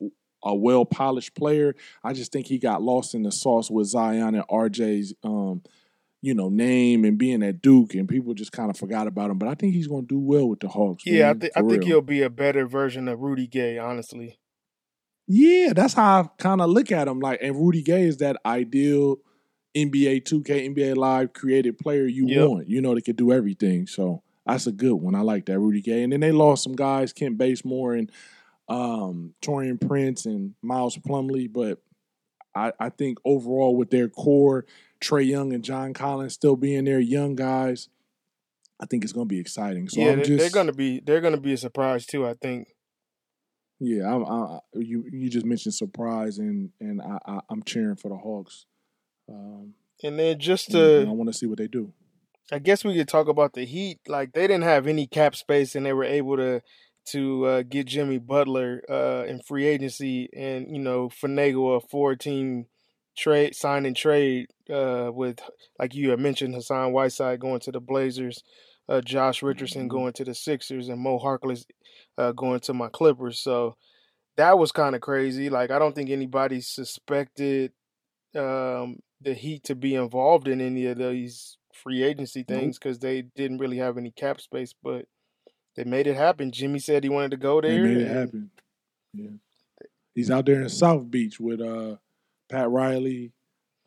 [0.45, 1.75] a well polished player.
[2.03, 5.63] I just think he got lost in the sauce with Zion and RJ's um,
[6.21, 9.38] you know, name and being at Duke and people just kind of forgot about him.
[9.38, 11.05] But I think he's gonna do well with the Hawks.
[11.05, 14.39] Yeah, I, th- I think he'll be a better version of Rudy Gay, honestly.
[15.27, 17.19] Yeah, that's how I kind of look at him.
[17.19, 19.17] Like, and Rudy Gay is that ideal
[19.75, 22.47] NBA 2K, NBA Live created player you Yep.
[22.49, 22.69] want.
[22.69, 23.88] You know, they could do everything.
[23.88, 25.15] So that's a good one.
[25.15, 26.03] I like that Rudy Gay.
[26.03, 28.12] And then they lost some guys, Kent Basemore and
[28.67, 31.51] um, Taurean Prince and Miles Plumlee.
[31.51, 31.80] But
[32.56, 34.65] I, I think overall with their core,
[35.01, 37.89] Trae Young and John Collins still being there, young guys,
[38.80, 39.89] I think it's going to be exciting.
[39.89, 42.25] So yeah, I'm they, just they're gonna be they're gonna be a surprise too.
[42.25, 42.69] I think.
[43.80, 48.10] Yeah, I'm, I, you you just mentioned surprise, and and I, I I'm cheering for
[48.10, 48.65] the Hawks.
[49.30, 49.73] Um,
[50.04, 51.91] And then just and- and I want to see what they do.
[52.51, 53.99] I guess we could talk about the Heat.
[54.08, 56.62] Like they didn't have any cap space, and they were able to
[57.08, 62.15] to uh, get Jimmy Butler uh, in free agency, and you know finagle a four
[62.15, 62.68] team
[63.18, 65.39] trade sign and trade uh, with
[65.80, 68.44] like you had mentioned Hassan Whiteside going to the Blazers,
[68.89, 69.89] uh, Josh Richardson Mhm.
[69.89, 71.65] going to the Sixers, and Mo Harkless
[72.18, 73.39] uh, going to my Clippers.
[73.39, 73.76] So
[74.38, 75.50] that was kind of crazy.
[75.50, 77.74] Like I don't think anybody suspected
[78.36, 83.22] um, the Heat to be involved in any of these free agency things because they
[83.24, 85.06] didn't really have any cap space, but
[85.76, 86.52] they made it happen.
[86.52, 87.84] Jimmy said he wanted to go They there.
[87.84, 88.50] made it happen.
[89.14, 89.30] Yeah,
[90.14, 91.98] he's out there in South Beach with uh
[92.50, 93.32] Pat Riley,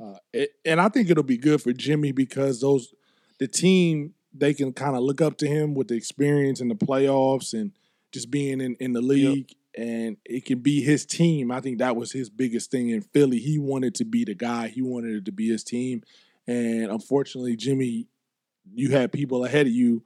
[0.03, 2.93] uh, it, and I think it'll be good for Jimmy because those
[3.39, 6.75] the team they can kind of look up to him with the experience in the
[6.75, 7.73] playoffs and
[8.13, 9.53] just being in in the league.
[9.77, 11.53] And it can be his team.
[11.53, 13.39] I think that was his biggest thing in Philly.
[13.39, 14.67] He wanted to be the guy.
[14.69, 16.03] He wanted it to be his team.
[16.49, 18.09] And unfortunately, Jimmy,
[18.75, 20.03] you had people ahead of you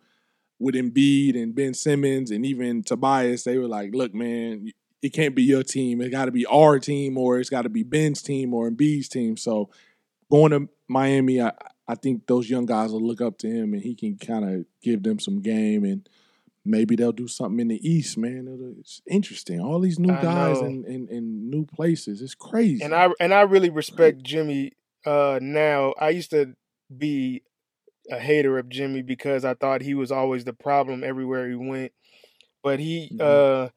[0.62, 3.44] with Embiid and Ben Simmons and even Tobias.
[3.44, 4.70] They were like, "Look, man,
[5.02, 6.00] it can't be your team.
[6.00, 9.08] It got to be our team, or it's got to be Ben's team or Embiid's
[9.08, 9.70] team." So
[10.30, 11.52] going to Miami, I,
[11.88, 14.64] I think those young guys will look up to him, and he can kind of
[14.82, 16.08] give them some game, and
[16.64, 18.16] maybe they'll do something in the East.
[18.16, 19.60] Man, it's interesting.
[19.60, 22.22] All these new I guys in in new places.
[22.22, 22.84] It's crazy.
[22.84, 24.72] and I and I really respect Jimmy
[25.04, 25.94] uh now.
[25.98, 26.54] I used to
[26.96, 27.42] be
[28.10, 31.92] a hater of Jimmy because I thought he was always the problem everywhere he went.
[32.62, 33.20] But he Mhm.
[33.20, 33.68] uh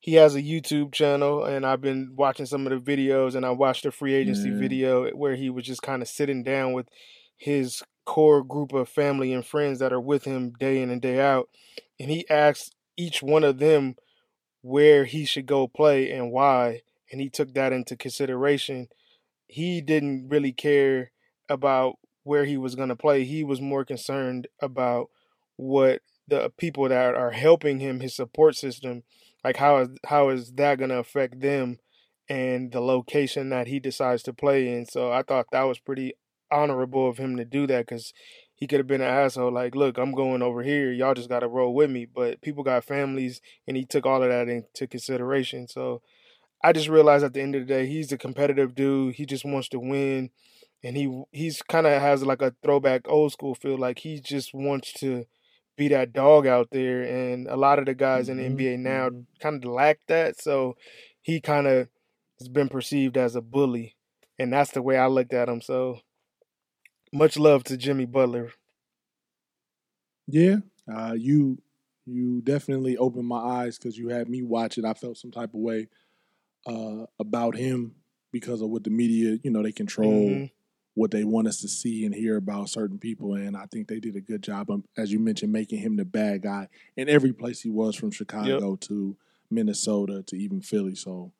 [0.00, 3.50] he has a YouTube channel and I've been watching some of the videos and I
[3.50, 4.58] watched a free agency Yeah.
[4.58, 6.88] video where he was just kind of sitting down with
[7.36, 11.20] his core group of family and friends that are with him day in and day
[11.20, 11.48] out
[12.00, 13.96] and he asked each one of them
[14.62, 18.88] where he should go play and why and he took that into consideration
[19.46, 21.12] he didn't really care
[21.48, 21.96] about
[22.28, 23.24] where he was going to play.
[23.24, 25.08] He was more concerned about
[25.56, 29.02] what the people that are helping him, his support system,
[29.42, 31.78] like how is how is that going to affect them
[32.28, 34.84] and the location that he decides to play in.
[34.84, 36.12] So I thought that was pretty
[36.50, 38.12] honorable of him to do that because
[38.54, 39.52] he could have been an asshole.
[39.52, 40.92] Like, look, I'm going over here.
[40.92, 42.04] Y'all just got to roll with me.
[42.04, 45.68] But people got families, and he took all of that into consideration.
[45.68, 46.02] So
[46.62, 49.14] I just realized at the end of the day, he's a competitive dude.
[49.14, 50.30] He just wants to win.
[50.82, 53.78] And he he's kind of has like a throwback old school feel.
[53.78, 55.24] Like he just wants to
[55.76, 58.76] be that dog out there, and a lot of the guys Mhm, in the NBA
[58.78, 59.26] now mhm.
[59.40, 60.40] kind of lack that.
[60.40, 60.76] So
[61.22, 61.88] he kind of
[62.38, 63.96] has been perceived as a bully,
[64.38, 65.60] and that's the way I looked at him.
[65.60, 66.00] So
[67.12, 68.52] much love to Jimmy Butler.
[70.26, 70.56] Yeah,
[70.92, 71.58] uh, you
[72.06, 74.84] you definitely opened my eyes because you had me watch it.
[74.84, 75.88] I felt some type of way
[76.66, 77.94] uh, about him
[78.32, 80.50] because of what the media, you know, they control Mhm.
[80.98, 84.00] What they want us to see and hear about certain people, and I think they
[84.00, 87.32] did a good job, of, as you mentioned, making him the bad guy in every
[87.32, 89.16] place he was, from Chicago to
[89.48, 90.96] Minnesota to even Philly.
[90.96, 91.30] So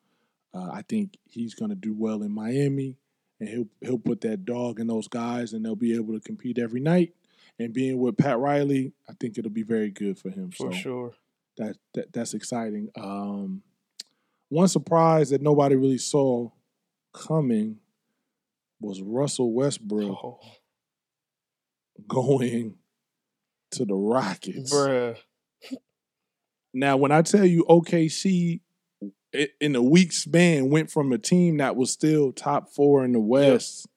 [0.53, 2.95] uh, I think he's going to do well in Miami,
[3.41, 6.57] and he'll he'll put that dog in those guys, and they'll be able to compete
[6.57, 7.13] every night.
[7.59, 10.51] And being with Pat Riley, I think it'll be very good for him.
[10.51, 11.13] For so sure.
[11.57, 12.91] that, that that's exciting.
[12.95, 13.61] Um,
[14.47, 16.49] one surprise that nobody really saw
[17.11, 17.79] coming
[18.79, 20.39] was Russell Westbrook Oh,
[22.07, 22.75] going
[23.71, 24.73] to the Rockets.
[24.73, 25.17] bruh.
[26.73, 28.61] Now, when I tell you OKC
[29.59, 33.19] in a week span went from a team that was still top four in the
[33.19, 33.87] West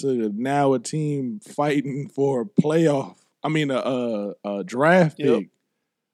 [0.00, 3.16] to now a team fighting for a playoff.
[3.42, 5.38] I mean, a, a, a draft Yep.
[5.38, 5.48] pick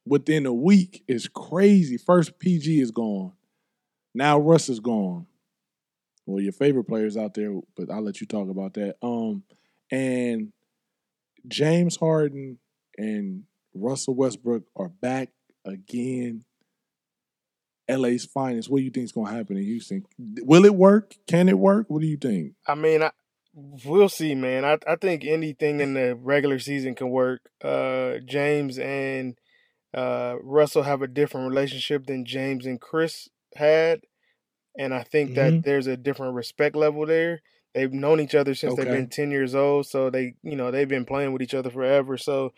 [0.07, 1.96] within a week is crazy.
[1.98, 3.33] First, PG is gone.
[4.14, 5.26] Now Russ is gone.
[6.26, 8.96] Well, your favorite players out there, but I'll let you talk about that.
[9.00, 9.44] Um,
[9.90, 10.52] and
[11.46, 12.58] James Harden
[12.98, 15.30] and Russell Westbrook are back
[15.64, 16.44] again.
[17.88, 18.68] LA's finest.
[18.68, 20.04] What do you think is going to happen in Houston?
[20.18, 21.14] Will it work?
[21.28, 21.86] Can it work?
[21.88, 22.54] What do you think?
[22.66, 23.12] I mean, I,
[23.54, 24.64] we'll see, man.
[24.64, 27.42] I I think anything in the regular season can work.
[27.62, 29.38] Uh, James and
[29.94, 34.00] uh, Russell have a different relationship than James and Chris had,
[34.78, 35.34] and I think Mhm.
[35.34, 37.40] that there's a different respect level there.
[37.74, 40.88] They've known each other since they've been ten years old, so they you know they've
[40.88, 42.52] been playing with each other forever, so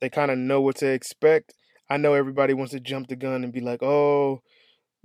[0.00, 1.54] they kind of know what to expect.
[1.88, 4.42] I know everybody wants to jump the gun and be like, oh.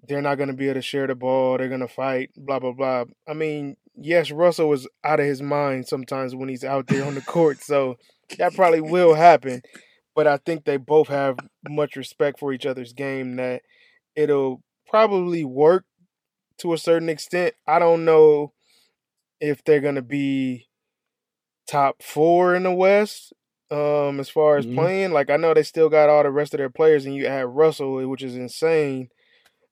[0.08, 1.60] They're not going to be able to share the ball.
[1.60, 3.04] They're going to fight, blah, blah, blah.
[3.28, 7.14] I mean, yes, Russell was out of his mind sometimes when he's out there on
[7.14, 7.62] the court.
[7.62, 7.98] So
[8.40, 9.62] that probably will happen.
[10.16, 11.38] But I think they both have
[11.70, 13.62] much respect for each other's game that
[14.16, 15.86] it'll probably work
[16.62, 17.56] to a certain extent.
[17.68, 18.54] I don't know
[19.40, 20.68] if they're going to be
[21.68, 23.34] top four in the West
[23.70, 24.76] um, as far as Mhm.
[24.76, 25.12] playing.
[25.12, 27.46] Like, I know they still got all the rest of their players, and you add
[27.48, 29.10] Russell, which is insane.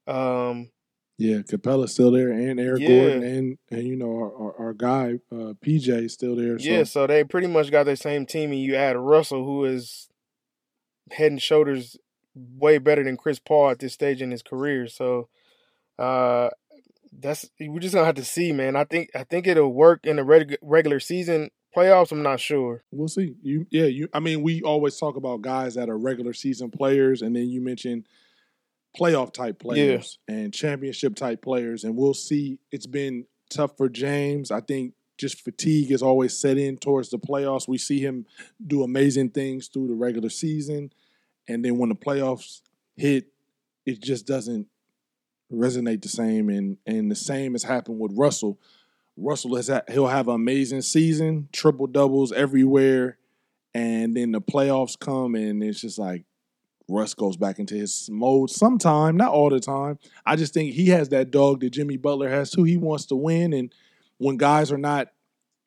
[0.06, 0.70] Um,
[1.18, 2.88] Yeah, Capela's still there, and Eric Yeah.
[2.88, 6.58] Gordon, and and you know our, our, our guy uh, PJ is still there.
[6.58, 6.64] So.
[6.64, 10.08] Yeah, so they pretty much got the same team, and you add Russell, who is
[11.12, 11.98] head and shoulders
[12.34, 14.86] way better than Chris Paul at this stage in his career.
[14.86, 15.28] So,
[15.98, 16.48] uh,
[17.12, 18.76] that's we're just gonna have to see, man.
[18.76, 22.12] I think I think it'll work in the reg- regular season playoffs.
[22.12, 22.82] I'm not sure.
[22.90, 23.34] We'll see.
[23.42, 24.08] You, yeah, you.
[24.12, 27.60] I mean, we always talk about guys that are regular season players, and then you
[27.60, 28.06] mentioned
[28.98, 32.58] playoff type players and championship type players, and we'll see.
[32.70, 34.50] It's been tough for James.
[34.50, 37.68] I think just fatigue is always set in towards the playoffs.
[37.68, 38.26] We see him
[38.64, 40.92] do amazing things through the regular season,
[41.48, 42.62] and then when the playoffs
[42.96, 43.26] hit,
[43.86, 44.66] it just doesn't
[45.52, 46.48] resonate the same.
[46.48, 48.58] And and the same has happened with Russell.
[49.16, 53.18] Russell has ha- he'll have an amazing season, triple doubles everywhere,
[53.74, 56.24] and then the playoffs come and it's just like
[56.88, 59.98] Russ goes back into his mode sometime, not all the time.
[60.26, 62.64] I just think he has that dog that Jimmy Butler has too.
[62.64, 63.72] He wants to win, and
[64.18, 65.08] when guys are not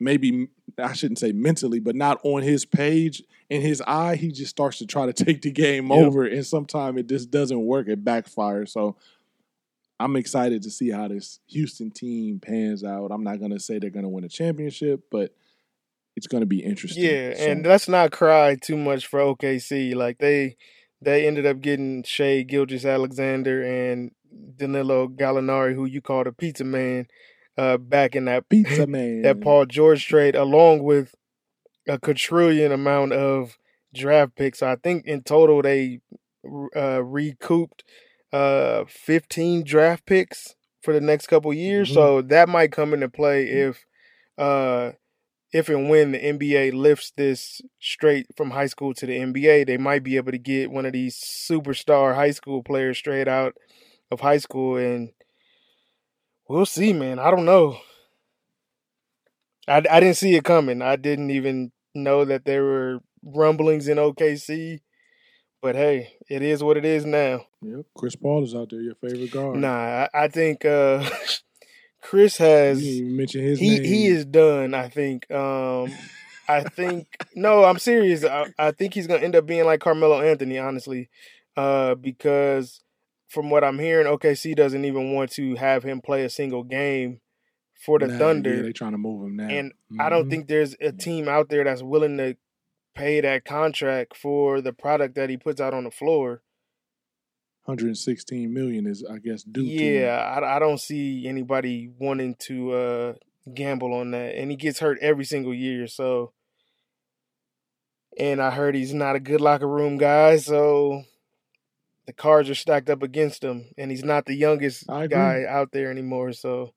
[0.00, 4.50] maybe I shouldn't say mentally, but not on his page in his eye, he just
[4.50, 5.98] starts to try to take the game Yep.
[6.06, 7.88] over, and sometimes it just doesn't work.
[7.88, 8.70] It backfires.
[8.70, 8.96] So
[10.00, 13.10] I'm excited to see how this Houston team pans out.
[13.10, 15.34] I'm not gonna say they're gonna win a championship, but
[16.16, 17.04] it's gonna be interesting.
[17.04, 19.94] Yeah, So, and let's not cry too much for OKC.
[19.94, 20.56] Like they
[21.00, 24.10] they ended up getting Shai Gilgeous Alexander and
[24.56, 27.06] Danilo Gallinari, who you call the pizza man,
[27.56, 29.22] uh, back in that pizza man.
[29.22, 31.14] that Paul George trade, along with
[31.88, 33.58] a quadrillion amount of
[33.94, 34.58] draft picks.
[34.58, 36.00] So I think in total they
[36.76, 37.84] uh, recouped
[38.34, 41.90] uh, 15 draft picks for the next couple years.
[41.90, 41.94] Mhm.
[41.94, 43.84] So that might come into play if
[44.38, 44.92] uh,
[45.52, 49.78] if and when the NBA lifts this straight from high school to the NBA, they
[49.78, 53.54] might be able to get one of these superstar high school players straight out
[54.10, 55.10] of high school and
[56.48, 57.18] we'll see, man.
[57.18, 57.78] I don't know.
[59.68, 60.82] I, I didn't see it coming.
[60.82, 64.80] I didn't even know that there were rumblings in OKC.
[65.64, 67.46] But hey, it is what it is now.
[67.62, 67.86] Yep.
[67.96, 69.56] Chris Paul is out there, your favorite guard.
[69.60, 71.08] Nah, I, I think uh,
[72.02, 73.82] Chris has mention his he name.
[73.84, 74.74] he is done.
[74.74, 75.30] I think.
[75.30, 75.90] Um,
[76.46, 78.26] I think no, I'm serious.
[78.26, 81.08] I, I think he's gonna end up being like Carmelo Anthony, honestly,
[81.56, 82.82] uh, because
[83.28, 87.22] from what I'm hearing, OKC doesn't even want to have him play a single game
[87.86, 89.48] for the Nah, Thunder, Yeah, they trying to move him now.
[89.48, 90.30] and I don't Mhm.
[90.30, 92.36] think there's a team out there that's willing to
[92.94, 96.42] pay that contract for the product that he puts out on the floor.
[97.64, 99.66] 116 million is, I guess, due.
[99.66, 99.72] to.
[99.72, 103.12] Yeah, I, I don't see anybody wanting to uh,
[103.52, 105.86] gamble on that, and he gets hurt every single year.
[105.86, 106.32] So,
[108.18, 111.04] and I heard he's not a good locker room guy, so
[112.06, 115.90] the cards are stacked up against him, and he's not the youngest guy out there
[115.90, 116.34] anymore.
[116.34, 116.74] So,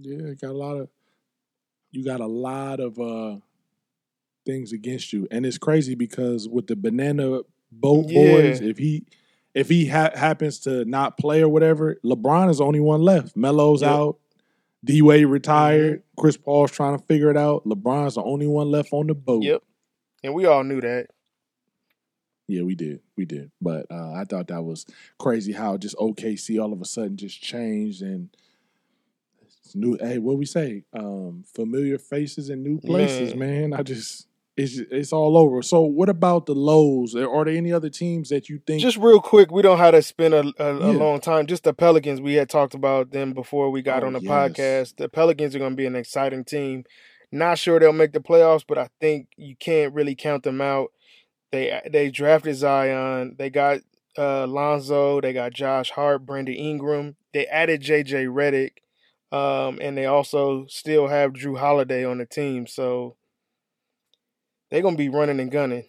[0.00, 0.88] Yeah, got a lot of
[1.90, 3.36] you got a lot of uh
[4.46, 5.26] things against you.
[5.30, 8.32] And it's crazy because with the banana boat Yeah.
[8.32, 9.04] boys, if he
[9.54, 13.36] if he ha- happens to not play or whatever, LeBron is the only one left.
[13.36, 13.90] Melo's Yep.
[13.90, 14.18] out.
[14.84, 16.02] D Wade retired.
[16.18, 17.64] Chris Paul's trying to figure it out.
[17.64, 19.42] LeBron's the only one left on the boat.
[19.42, 19.62] yep,
[20.22, 21.08] and we all knew that.
[22.48, 23.00] Yeah, we did.
[23.16, 23.50] We did.
[23.60, 24.86] But uh, I thought that was
[25.18, 28.28] crazy how just OKC all of a sudden just changed and
[29.42, 29.96] it's new.
[30.00, 30.84] Hey, what we say?
[30.92, 33.72] Um, familiar faces in new places, man.
[33.72, 34.25] I just
[34.56, 35.60] it's it's all over.
[35.62, 37.14] So, what about the lows?
[37.14, 38.80] Are there any other teams that you think?
[38.80, 41.46] Just real quick, we don't have to spend a, a, a long time.
[41.46, 44.30] Just the Pelicans, we had talked about them before we got Oh, on the yes.
[44.30, 44.96] podcast.
[44.96, 46.84] The Pelicans are going to be an exciting team.
[47.32, 50.92] Not sure they'll make the playoffs, but I think you can't really count them out.
[51.52, 53.36] They they drafted Zion.
[53.38, 53.80] They got
[54.16, 55.20] uh, Lonzo.
[55.20, 57.16] They got Josh Hart, Brandon Ingram.
[57.34, 58.78] They added JJ Redick,
[59.36, 62.66] um, and they also still have Jrue Holiday on the team.
[62.66, 63.16] So
[64.76, 65.84] they're gonna be running and gunning.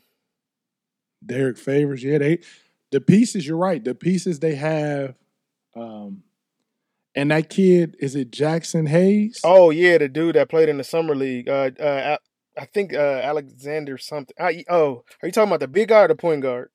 [1.25, 2.39] Derrick Favors, yeah, they
[2.91, 3.45] the pieces.
[3.45, 3.83] You're right.
[3.83, 5.15] The pieces they have,
[5.75, 6.23] um,
[7.15, 9.41] and that kid is it Jaxson Hayes?
[9.43, 11.49] Oh yeah, the dude that played in the summer league.
[11.49, 12.17] Uh, uh
[12.57, 14.35] I think uh Alexander something.
[14.39, 16.69] Uh, oh, are you talking about the big guy or the point guard?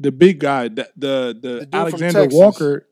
[0.00, 2.86] the big guy, the the, the, The Alexander Walker.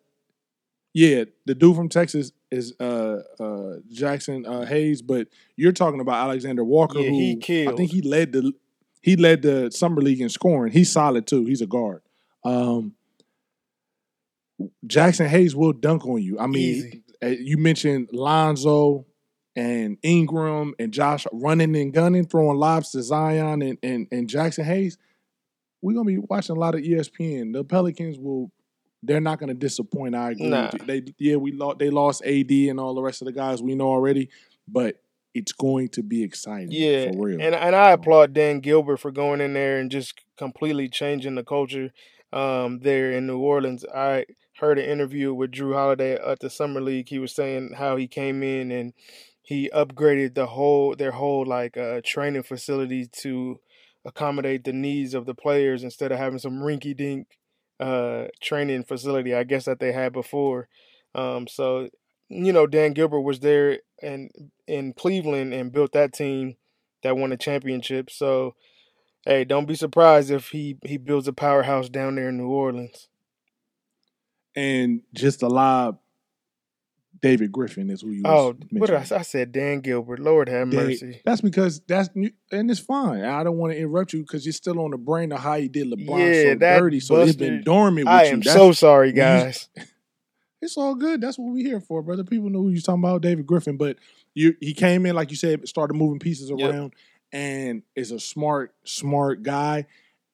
[0.94, 6.22] Yeah, the dude from Texas is uh uh Jackson uh, Hayes, but you're talking about
[6.24, 7.00] Alexander Walker.
[7.00, 8.52] Yeah, who he I think he led the
[9.02, 10.72] he led the summer league in scoring.
[10.72, 11.44] He's solid too.
[11.44, 12.02] He's a guard.
[12.44, 12.94] Um,
[14.86, 16.38] Jaxson Hayes will dunk on you.
[16.38, 17.02] I mean, Easy.
[17.22, 19.06] uh, you mentioned Lonzo
[19.54, 24.64] and Ingram and Josh running and gunning, throwing lobs to Zion and, and, and Jaxson
[24.64, 24.98] Hayes.
[25.80, 27.52] We're gonna be watching a lot of ESPN.
[27.52, 28.50] The Pelicans will
[29.02, 30.14] they're not gonna disappoint.
[30.14, 30.48] I agree.
[30.48, 30.70] Nah.
[30.86, 33.74] They yeah, we lost they lost AD and all the rest of the guys we
[33.74, 34.30] know already,
[34.66, 35.00] but
[35.34, 36.68] it's going to be exciting.
[36.70, 37.40] Yeah, for real.
[37.40, 41.44] and and I applaud Dan Gilbert for going in there and just completely changing the
[41.44, 41.90] culture
[42.32, 43.84] um, there in New Orleans.
[43.94, 44.26] I
[44.58, 47.08] heard an interview with Jrue Holiday at the summer league.
[47.08, 48.92] He was saying how he came in and
[49.42, 53.60] he upgraded the whole their whole like uh, training facility to
[54.04, 57.38] accommodate the needs of the players instead of having some rinky dink
[57.80, 59.34] uh, training facility.
[59.34, 60.68] I guess that they had before.
[61.14, 61.88] Um, so
[62.28, 64.30] you know, Dan Gilbert was there and
[64.66, 66.56] in Cleveland and built that team
[67.02, 68.10] that won a championship.
[68.10, 68.54] So,
[69.26, 73.08] hey, don't be surprised if he he builds a powerhouse down there in New Orleans.
[74.54, 75.98] and just a lob.
[77.20, 78.22] David Griffin is who you.
[78.24, 78.98] Oh, what I?
[79.16, 79.52] I said?
[79.52, 80.20] Dan Gilbert.
[80.20, 81.20] Lord have Dan- mercy.
[81.24, 83.24] That's because that's and it's fine.
[83.24, 85.68] I don't want to interrupt you because you're still on the brain of how you
[85.68, 87.00] did LeBron Yeah, so dirty.
[87.00, 88.32] So it's been dormant with I you.
[88.34, 89.68] am That's- so sorry, you- guys.
[90.60, 91.20] It's all good.
[91.20, 92.24] That's what we're here for, brother.
[92.24, 93.76] People know who you're talking about, David Griffin.
[93.76, 93.96] But
[94.34, 96.58] you, he came in like you said, started moving pieces Yep.
[96.72, 96.94] around,
[97.32, 99.86] and is a smart, smart guy.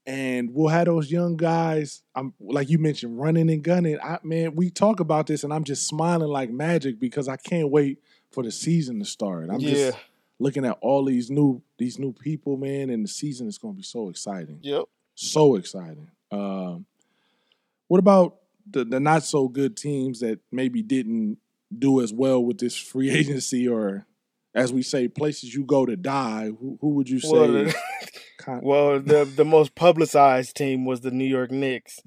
[0.07, 2.03] And we'll have those young guys.
[2.15, 3.99] I'm like you mentioned, running and gunning.
[4.01, 7.71] I man, we talk about this, and I'm just smiling like magic because I can't
[7.71, 7.99] wait
[8.31, 9.49] for the season to start.
[9.51, 9.99] I'm yeah, just
[10.39, 13.77] looking at all these new these new people, man, and the season is going to
[13.79, 14.85] be so exciting, yep.
[15.15, 16.11] so exciting.
[16.31, 16.87] Um,
[17.89, 18.37] what about
[18.71, 21.39] the the not so good teams that maybe didn't
[21.77, 24.07] do as well with this free agency, or
[24.55, 26.47] as we say, places you go to die?
[26.47, 27.29] Who, who would you say?
[27.33, 27.75] Well, the,
[28.39, 32.01] kind- well, the the most publicized team was the New York Knicks.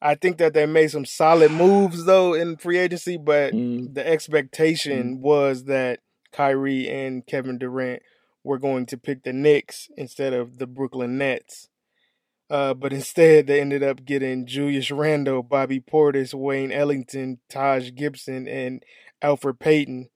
[0.00, 4.06] I think that they made some solid moves though in free agency, but Mm, the
[4.06, 6.00] expectation was that
[6.32, 8.02] Kyrie and Kevin Durant
[8.44, 11.68] were going to pick the Knicks instead of the Brooklyn Nets.
[12.50, 18.46] Uh, but instead, they ended up getting Julius Randle, Bobby Portis, Wayne Ellington, Taj Gibson,
[18.48, 18.82] and
[19.20, 20.08] Alfred Payton.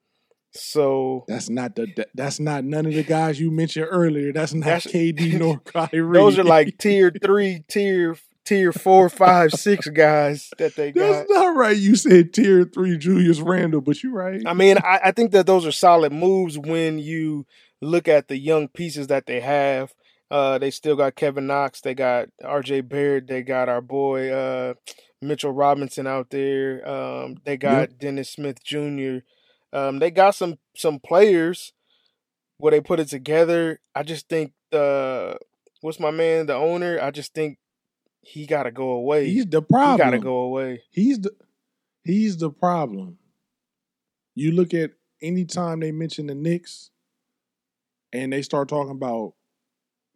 [0.54, 4.32] So that's not the that's not none of the guys you mentioned earlier.
[4.32, 6.12] That's not That's- KD nor Kyrie.
[6.18, 11.08] those are like tier three, tier tier four, five, six guys that they got.
[11.10, 11.76] That's not right.
[11.76, 14.42] You said tier three Julius Randle, but you're right.
[14.44, 17.46] I mean, I, I think that those are solid moves when you
[17.80, 19.94] look at the young pieces that they have.
[20.30, 22.80] Uh, they still got Kevin Knox, they got R.J.
[22.82, 24.72] Barrett, they got our boy uh,
[25.20, 26.88] Mitchell Robinson out there.
[26.88, 27.98] Um, they got Yep.
[27.98, 29.18] Dennis Smith Jr.
[29.72, 31.72] Um, they got some some players
[32.58, 33.80] where they put it together.
[33.94, 35.38] I just think the
[35.80, 36.98] what's my man, the owner.
[37.00, 37.58] I just think
[38.20, 39.28] he got to go away.
[39.28, 39.98] He's the he problem.
[39.98, 40.82] got to go away.
[40.90, 41.32] He's the
[42.04, 43.18] he's the problem.
[44.34, 46.90] You look at anytime they mention the Knicks
[48.12, 49.34] and they start talking about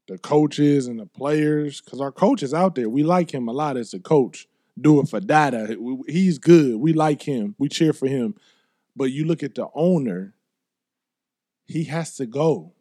[0.08, 2.88] the coaches and the players, because our coach is out there.
[2.88, 4.46] We like him a lot as a coach.
[4.80, 5.76] Do it for data.
[6.06, 6.76] He's good.
[6.76, 7.54] We like him.
[7.58, 8.34] We cheer for him.
[8.96, 10.34] But you look at the owner,
[11.66, 12.72] he has to go.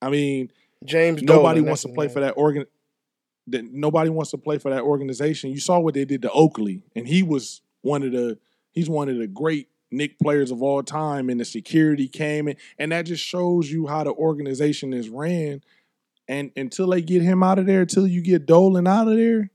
[0.00, 0.50] I mean,
[0.84, 1.22] James.
[1.22, 2.66] nobody Dolan, wants to play for that organ
[3.48, 5.50] that nobody wants to play for that organization.
[5.50, 8.38] You saw what they did to Oakley, and he was one of the
[8.72, 12.56] he's one of the great Knick players of all time, and the security came in,
[12.78, 15.62] and that just shows you how the organization is ran.
[16.28, 19.50] And until they get him out of there, until you get Dolan out of there,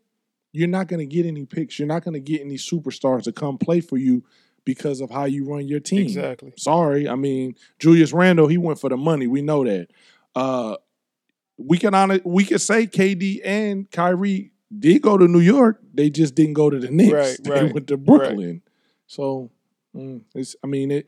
[0.52, 1.80] you're not going to get any picks.
[1.80, 4.24] You're not going to get any superstars to come play for you
[4.68, 6.02] because of how you run your team.
[6.02, 6.52] Exactly.
[6.58, 9.26] Sorry, I mean Julius Randle, he went for the money.
[9.26, 9.88] We know that.
[10.36, 10.76] Uh,
[11.58, 15.80] we can honor, we can say KD and Kyrie did go to New York.
[15.94, 17.14] They just didn't go to the Knicks.
[17.14, 18.62] Right, they right, went to Brooklyn.
[19.08, 19.52] So,
[19.96, 20.58] mm, it's.
[20.62, 21.08] I mean, it.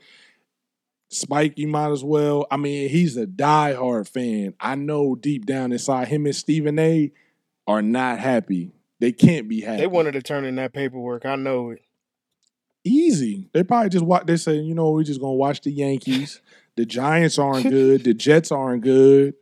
[1.11, 2.47] Spike, you might as well.
[2.49, 4.53] I mean, he's a diehard fan.
[4.59, 7.11] I know deep down inside him and Stephen A.
[7.67, 8.71] are not happy.
[8.99, 9.81] They can't be happy.
[9.81, 11.25] They wanted to turn in that paperwork.
[11.25, 11.81] I know it.
[12.83, 13.49] Easy.
[13.53, 14.25] They probably just watch.
[14.25, 16.41] They say, you know, we're just gonna watch the Yankees.
[16.75, 18.03] the Giants aren't good.
[18.03, 19.33] The Jets aren't good.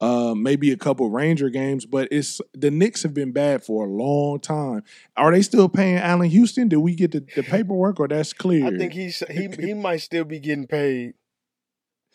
[0.00, 3.88] Uh, maybe a couple Ranger games, but it's the Knicks have been bad for a
[3.88, 4.82] long time.
[5.16, 6.68] Are they still paying Allan Houston?
[6.68, 8.66] Did we get the, the paperwork, or that's clear?
[8.66, 11.14] I think he's he he might still be getting paid.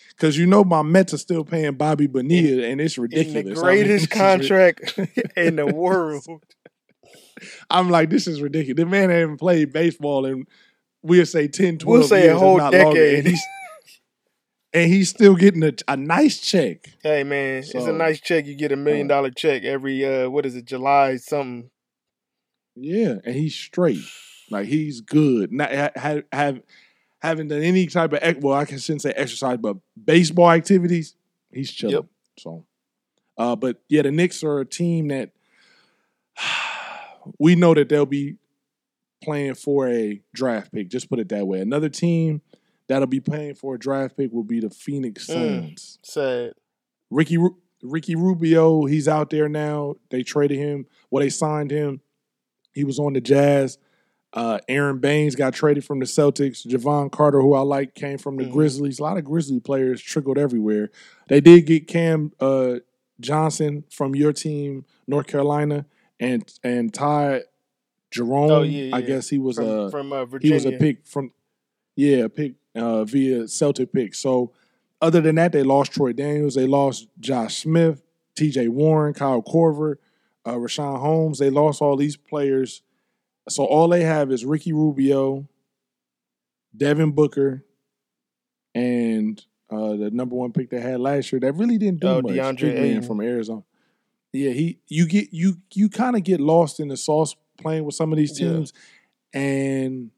[0.09, 3.43] because you know my Mets are still paying Bobby Bonilla, and it's In ridiculous.
[3.43, 4.99] the I mean, greatest is ri- contract
[5.37, 6.25] in the world.
[7.69, 8.77] I'm like, this is ridiculous.
[8.77, 10.45] The man haven't played baseball in
[11.01, 13.43] we'll say 10, 12 We'll say years, if whole not longer, and he's
[14.73, 16.89] and he's still getting a, a nice check.
[17.01, 18.45] Hey man, it's a nice check.
[18.45, 21.69] You get a million dollar check every uh what is it, July something.
[22.75, 24.03] Yeah, and he's straight.
[24.49, 25.51] Like he's good.
[25.51, 26.61] Not have have
[27.21, 31.15] haven't done any type of well, I shouldn't say exercise, but baseball activities.
[31.51, 31.95] He's chilling.
[31.95, 32.05] Yep.
[32.37, 32.65] So,
[33.37, 35.31] uh, but yeah, the Knicks are a team that
[37.39, 38.37] we know that they'll be
[39.21, 40.89] playing for a draft pick.
[40.89, 41.59] Just put it that way.
[41.61, 42.41] Another team
[42.87, 45.33] that'll be playing for a draft pick will be the Phoenix Mm.
[45.33, 45.99] Suns.
[46.03, 46.53] Sad.
[47.09, 47.37] Ricky
[47.81, 49.95] Ricky Rubio, he's out there now.
[50.09, 50.85] They traded him.
[51.09, 52.01] Well, they signed him.
[52.73, 53.77] He was on the Jazz.
[54.33, 56.67] Uh, Aron Baynes got traded from the Celtics.
[56.67, 58.51] Jevon Carter, who I like, came from the Mhm.
[58.51, 58.99] Grizzlies.
[58.99, 60.91] A lot of Grizzly players trickled everywhere.
[61.29, 62.75] They did get Cam uh,
[63.19, 65.85] Johnson from your team, North Carolina,
[66.19, 67.43] and and Ty
[68.11, 68.51] Jerome.
[68.51, 71.31] Oh, yeah, I guess he was From, a from uh, he was a pick from
[71.95, 74.15] yeah, a pick uh, via Celtic pick.
[74.15, 74.51] So
[75.01, 78.01] other than that, they lost Troy Daniels, they lost Josh Smith,
[78.35, 78.67] T.J.
[78.69, 79.95] Warren, Kyle Korver,
[80.45, 81.39] uh, Richaun Holmes.
[81.39, 82.81] They lost all these players.
[83.47, 85.47] So all they have is Ricky Rubio,
[86.75, 87.65] Devin Booker,
[88.75, 91.39] and uh, the number one pick they had last year.
[91.39, 92.33] That really didn't do Oh, much.
[92.33, 93.01] DeAndre Ayton.
[93.03, 93.63] from Arizona.
[94.31, 97.95] Yeah, he you get you you kind of get lost in the sauce playing with
[97.95, 98.53] some of these Yeah.
[98.53, 98.73] teams,
[99.33, 100.11] and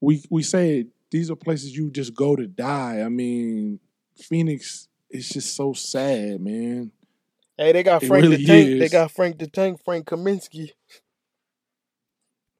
[0.00, 3.00] we we say these are places you just go to die.
[3.00, 3.80] I mean,
[4.16, 6.92] Phoenix is just so sad, man.
[7.56, 8.78] Hey, they got It Frank really the Tank.
[8.80, 10.70] They got Frank the Tank, Frank Kaminsky.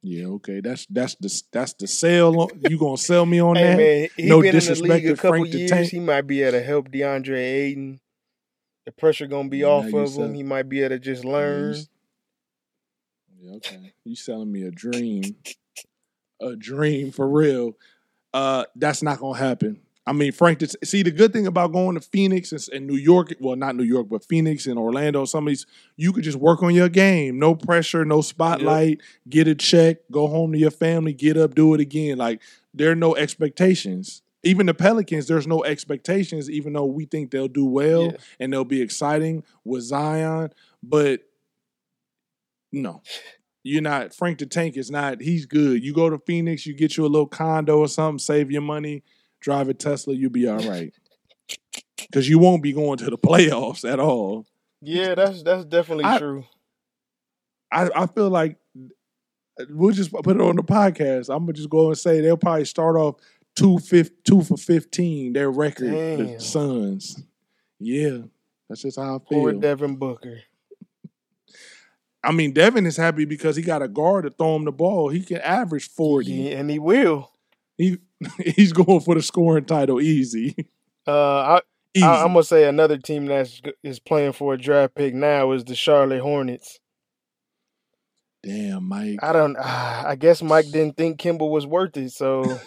[0.02, 2.38] Yeah, okay, that's that's the that's the sale.
[2.40, 3.76] on- You gonna sell me on Hey that?
[3.76, 5.70] man, he No been in the disrespect league a to couple Frank the years.
[5.70, 5.90] Tank.
[5.90, 8.00] He might be able to help DeAndre Ayton.
[8.86, 10.34] The pressure gonna be Now off of him.
[10.34, 11.74] He might be able to just learn.
[13.40, 13.92] Yeah, okay.
[14.04, 15.36] You selling me a dream.
[16.40, 17.72] A dream for real.
[18.32, 19.80] Uh that's not gonna happen.
[20.06, 22.96] I mean, Frank, this- see the good thing about going to Phoenix and, and New
[22.96, 25.66] York, well, not New York, but Phoenix and Orlando, some of these,
[25.98, 27.38] you could just work on your game.
[27.38, 31.74] No pressure, no spotlight, get a check, go home to your family, get up, do
[31.74, 32.16] it again.
[32.18, 32.40] Like
[32.72, 34.22] there are no expectations.
[34.44, 38.16] Even the Pelicans, there's no expectations, even though we think they'll do well Yeah.
[38.40, 40.52] and they'll be exciting with Zion.
[40.82, 41.22] But
[42.72, 43.02] no,
[43.62, 44.14] you're not.
[44.14, 45.20] Frank the Tank is not.
[45.20, 45.82] He's good.
[45.84, 49.02] You go to Phoenix, you get you a little condo or something, save your money,
[49.40, 50.92] drive a Tesla, you'll be all right.
[51.98, 54.46] Because you won't be going to the playoffs at all.
[54.80, 56.44] Yeah, that's that's definitely I- true.
[57.72, 58.56] I, I feel like
[59.68, 61.28] we'll just put it on the podcast.
[61.28, 63.16] I'm gonna just go and say they'll probably start off
[63.56, 65.32] two fif- two for fifteen.
[65.32, 67.20] Their record, the Suns.
[67.80, 68.18] Yeah,
[68.68, 69.40] that's just how I feel.
[69.40, 69.52] Poor.
[69.52, 70.40] Devin Booker.
[72.24, 75.08] I mean, Devin is happy because he got a guard to throw him the ball.
[75.08, 76.32] He can average forty.
[76.32, 77.32] He- and he will.
[77.76, 77.98] He
[78.44, 80.54] he's going for the scoring title easy.
[81.06, 81.60] Uh, I,
[81.94, 82.04] easy.
[82.04, 85.64] I, I'm gonna say another team that's is playing for a draft pick now is
[85.64, 86.80] the Charlotte Hornets.
[88.42, 89.18] Damn, Mike.
[89.22, 89.56] I don't.
[89.56, 89.62] Uh,
[90.06, 92.58] I guess Mike didn't think Kemba was worth it, so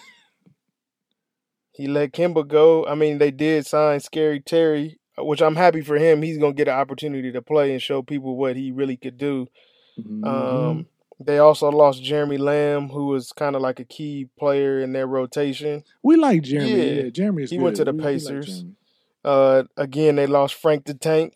[1.74, 2.86] he let Kemba go.
[2.86, 6.22] I mean, they did sign Scary Terry, which I'm happy for him.
[6.22, 9.48] He's gonna get an opportunity to play and show people what he really could do.
[10.00, 10.26] Mhm.
[10.26, 10.86] Um,
[11.20, 15.06] they also lost Jeremy Lamb, who was kind of like a key player in their
[15.08, 15.84] rotation.
[16.04, 16.72] we like Jeremy.
[16.72, 17.04] yeah.
[17.04, 17.64] Yeah, Jeremy He good.
[17.64, 18.66] went to the We- we like Pacers.
[19.24, 21.36] Uh, again, they lost Frank the Tank.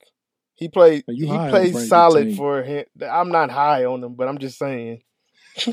[0.55, 1.03] He played.
[1.07, 2.85] He played solid for him.
[3.07, 5.03] I'm not high on him, but I'm just saying.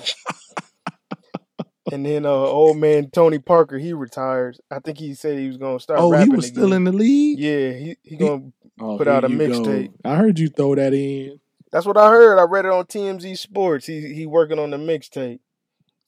[1.90, 4.58] and then uh, old man Tony Parker, he retired.
[4.70, 6.00] I think he said he was gonna start.
[6.00, 7.38] Oh, he rapping was still in the league.
[7.38, 8.52] Yeah, he he gonna.
[8.80, 9.92] Oh, put here out a mixtape.
[10.04, 11.40] I heard you throw that in.
[11.72, 12.38] That's what I heard.
[12.38, 13.86] I read it on TMZ Sports.
[13.86, 15.40] He he working on the mixtape.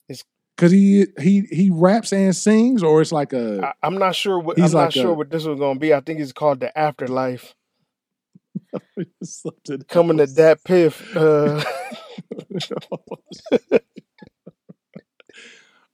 [0.07, 0.23] It's
[0.57, 4.39] cause he he he raps and sings, or it's like a I, I'm not sure
[4.39, 5.93] what He's I'm not like sure a- what this was gonna be.
[5.93, 7.53] I think it's called the Afterlife.
[9.87, 11.15] Coming to that piff.
[11.15, 11.63] Uh,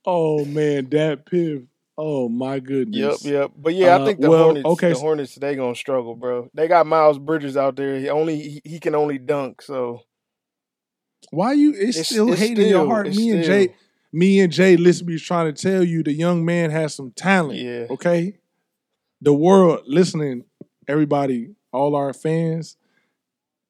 [0.05, 1.67] oh man, that piv.
[1.97, 3.23] Oh my goodness.
[3.23, 3.31] yep.
[3.33, 3.51] Yep.
[3.57, 4.65] But yeah, I Uh, think the well, Hornets.
[4.65, 6.49] okay, The Hornets, they gonna struggle, bro.
[6.53, 7.99] They got Miles Bridges out there.
[7.99, 9.61] He only he, he can only dunk.
[9.61, 10.01] So
[11.31, 11.71] Why you?
[11.71, 13.07] It's, It's- still it's hating in your heart.
[13.13, 13.75] Me and Jay,
[14.11, 17.59] me and Jay Lisby is trying to tell you the young man has some talent.
[17.59, 17.85] Yeah.
[17.91, 18.37] Okay.
[19.21, 20.45] The world listening,
[20.87, 22.75] everybody, all our fans,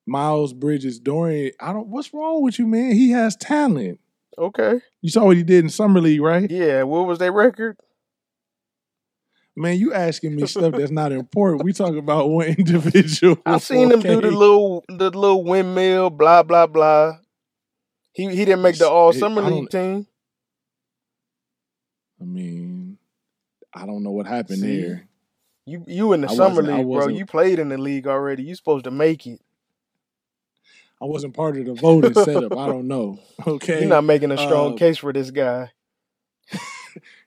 [0.08, 1.52] Miles Bridges, Dorian.
[1.60, 1.88] I don't.
[1.88, 2.94] What's wrong with you, man?
[2.94, 4.00] He has talent.
[4.38, 6.50] Okay, You saw what he did in summer league, right?
[6.50, 6.84] yeah.
[6.84, 7.78] What was their record?
[9.56, 11.64] Man, you asking me stuff that's not important.
[11.64, 13.38] We talk about one individual.
[13.46, 17.18] I seen him do the little the little windmill, blah blah blah.
[18.14, 20.08] He he didn't make the all summer league team.
[22.20, 22.98] I mean,
[23.74, 24.82] I don't know what happened See?
[24.82, 25.08] there.
[25.66, 27.08] You you in the I summer league, bro.
[27.08, 28.44] You played in the league already.
[28.44, 29.42] You supposed to make it.
[31.02, 32.56] I wasn't part of the voting setup.
[32.56, 33.20] I don't know.
[33.48, 33.80] Okay.
[33.80, 35.72] You're not making a strong Uh, case for this guy.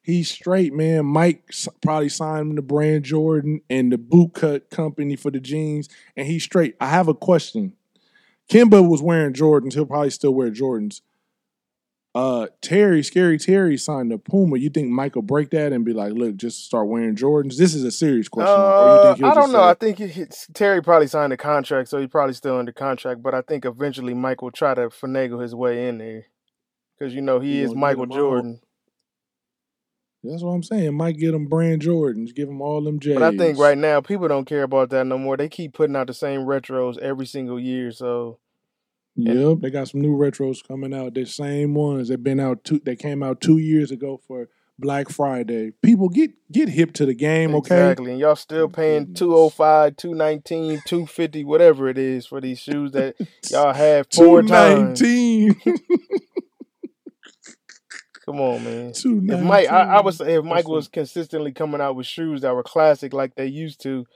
[0.03, 1.07] He's straight, man.
[1.07, 1.51] Mike
[1.83, 6.45] probably signed him to Brand Jordan and the bootcut company for the jeans, and he's
[6.45, 6.77] straight.
[6.81, 7.72] I have a question.
[8.51, 9.72] Kemba was wearing Jordans.
[9.72, 11.01] He'll probably still wear Jordans.
[12.14, 14.56] Uh, Terry, scary Terry signed to Puma.
[14.58, 17.56] You think Mike will break that and be like, "Look, just start wearing Jordans"?
[17.56, 18.52] This is a serious question.
[18.54, 19.58] or you Uh, I don't know.
[19.58, 22.70] say- I think he, he- Terry probably signed a contract, so he's probably still under
[22.70, 23.20] contract.
[23.20, 26.26] But I think eventually Mike will try to finagle his way in there
[26.96, 28.06] because you know he, He is Michael.
[28.06, 28.60] Jordan.
[30.22, 30.94] That's what I'm saying.
[30.96, 33.14] Mike get them Brand Jordans, give them all them J's.
[33.14, 35.36] But I think right now people don't care about that no more.
[35.36, 37.90] They keep putting out the same retros every single year.
[37.90, 38.38] So
[39.16, 41.14] Yep, they got some new retros coming out.
[41.14, 42.80] The same ones that been out two.
[42.84, 44.48] They came out two years ago for
[44.78, 45.70] Black Friday.
[45.82, 47.90] People get get hip to the game, okay?
[47.90, 49.20] exactly, and y'all still oh, paying Goodness.
[49.20, 53.14] 205, 219, 250, whatever it is for these shoes that
[53.50, 55.00] y'all had Two four times.
[58.24, 58.92] Come on, man.
[58.94, 62.40] Two If Mike, I, I would say if Mike was consistently coming out with shoes
[62.40, 64.06] that were classic like they used to,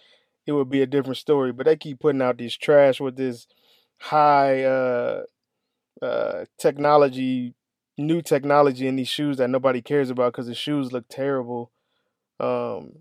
[0.46, 1.52] it would be a different story.
[1.52, 3.46] But they keep putting out these trash with this
[3.98, 5.22] high uh,
[6.02, 7.54] uh, technology,
[7.96, 11.70] new technology in these shoes that nobody cares about because the shoes look terrible.
[12.40, 12.92] Um,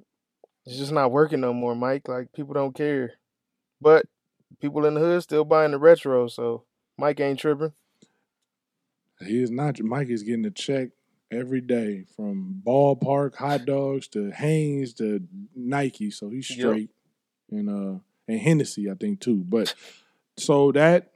[0.66, 2.08] it's just not working no more, Mike.
[2.08, 3.14] Like people don't care,
[3.80, 4.06] but
[4.60, 6.28] people in the hood still buying the retro.
[6.28, 6.64] So
[6.98, 7.74] Mike ain't tripping.
[9.26, 9.80] He is not.
[9.82, 10.90] Mike is getting a check
[11.32, 15.22] every day from ballpark hot dogs to Hanes to
[15.56, 16.58] Nike, so he's Yep.
[16.60, 16.90] straight.
[17.50, 19.44] And uh and Hennessy, I think too.
[19.48, 19.74] But
[20.38, 21.12] so that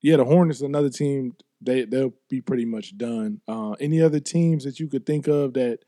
[0.00, 1.34] yeah, the Hornets another team.
[1.64, 3.40] They they'll be pretty much done.
[3.46, 5.78] Uh, any other teams that you could think of that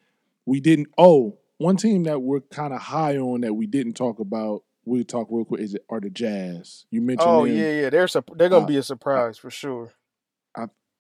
[0.47, 0.89] we didn't?
[0.97, 4.63] Oh, one team that we're kind of high on that we didn't talk about.
[4.85, 5.61] We'll talk real quick.
[5.63, 6.87] Is it are the Jazz?
[6.91, 7.29] You mentioned.
[7.29, 7.57] Oh them.
[7.57, 7.91] yeah, yeah.
[7.91, 8.07] They're
[8.37, 9.93] they're gonna Uh, be a surprise for sure.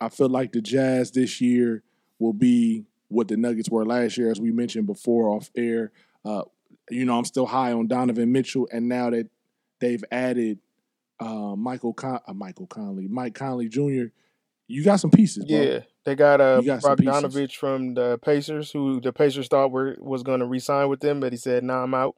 [0.00, 1.82] I feel like the Jazz this year
[2.18, 5.92] will be what the Nuggets were last year, as we mentioned before off air.
[6.24, 6.42] Uh,
[6.90, 9.28] you know, I'm still high on Donovan Mitchell, and now that
[9.80, 10.58] they've added
[11.20, 14.06] uh, Michael Con- uh, Michael Conley, Mike Conley Jr.,
[14.66, 15.60] you got some pieces, bro.
[15.60, 16.82] Yeah, they got uh You got.
[16.82, 21.20] Bogdanovich from the Pacers, who the Pacers thought were was going to re-sign with them,
[21.20, 22.16] but he said, "Nah, I'm out."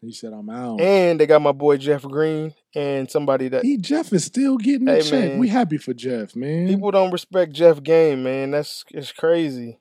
[0.00, 3.76] He said, "I'm out." And they got my boy Jeff Green and somebody that he
[3.78, 5.12] Jeff is still getting a Hey, check.
[5.30, 5.38] man.
[5.38, 6.66] We happy for Jeff, man.
[6.66, 8.50] people don't respect Jeff game, man.
[8.50, 9.78] That's it's crazy.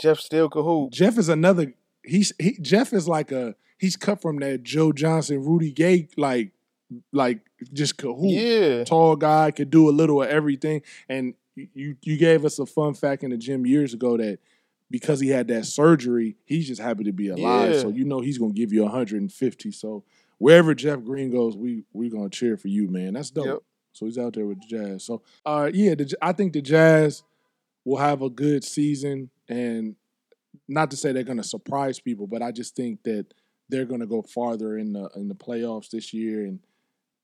[0.00, 0.90] Jeff still could hoop.
[0.92, 1.74] Jeff is another.
[2.02, 3.54] He's he, Jeff is like a.
[3.78, 6.52] He's cut from that Joe Johnson, Rudy Gay, like
[7.12, 7.40] like
[7.72, 8.16] just hoop.
[8.20, 8.84] Yeah.
[8.84, 10.82] Tall guy could do a little of everything.
[11.08, 14.38] And you you gave us a fun fact in the gym years ago that
[14.90, 17.74] because he had that surgery, he's just happy to be alive.
[17.74, 17.80] Yeah.
[17.80, 19.72] So you know he's gonna give you 150.
[19.72, 20.04] So
[20.38, 23.14] wherever Jeff Green goes, we we gonna cheer for you, man.
[23.14, 23.46] That's dope.
[23.46, 23.58] Yep.
[23.92, 25.04] So he's out there with the Jazz.
[25.04, 27.22] So uh yeah, the, I think the Jazz
[27.84, 29.96] will have a good season and
[30.68, 33.26] not to say they're going to surprise people, but I just think that
[33.68, 36.60] they're going to go farther in the in the playoffs this year, and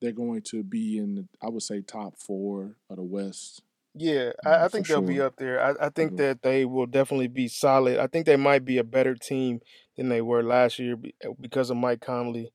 [0.03, 3.63] they're going to be in the, I would say top four of the West.
[3.95, 5.63] Yeah, Mm, I, I think they'll be up there.
[5.63, 7.99] I, I think that they will definitely be solid.
[7.99, 9.61] I think they might be a better team
[9.97, 12.53] than they were last year uh, because of Mike Conley.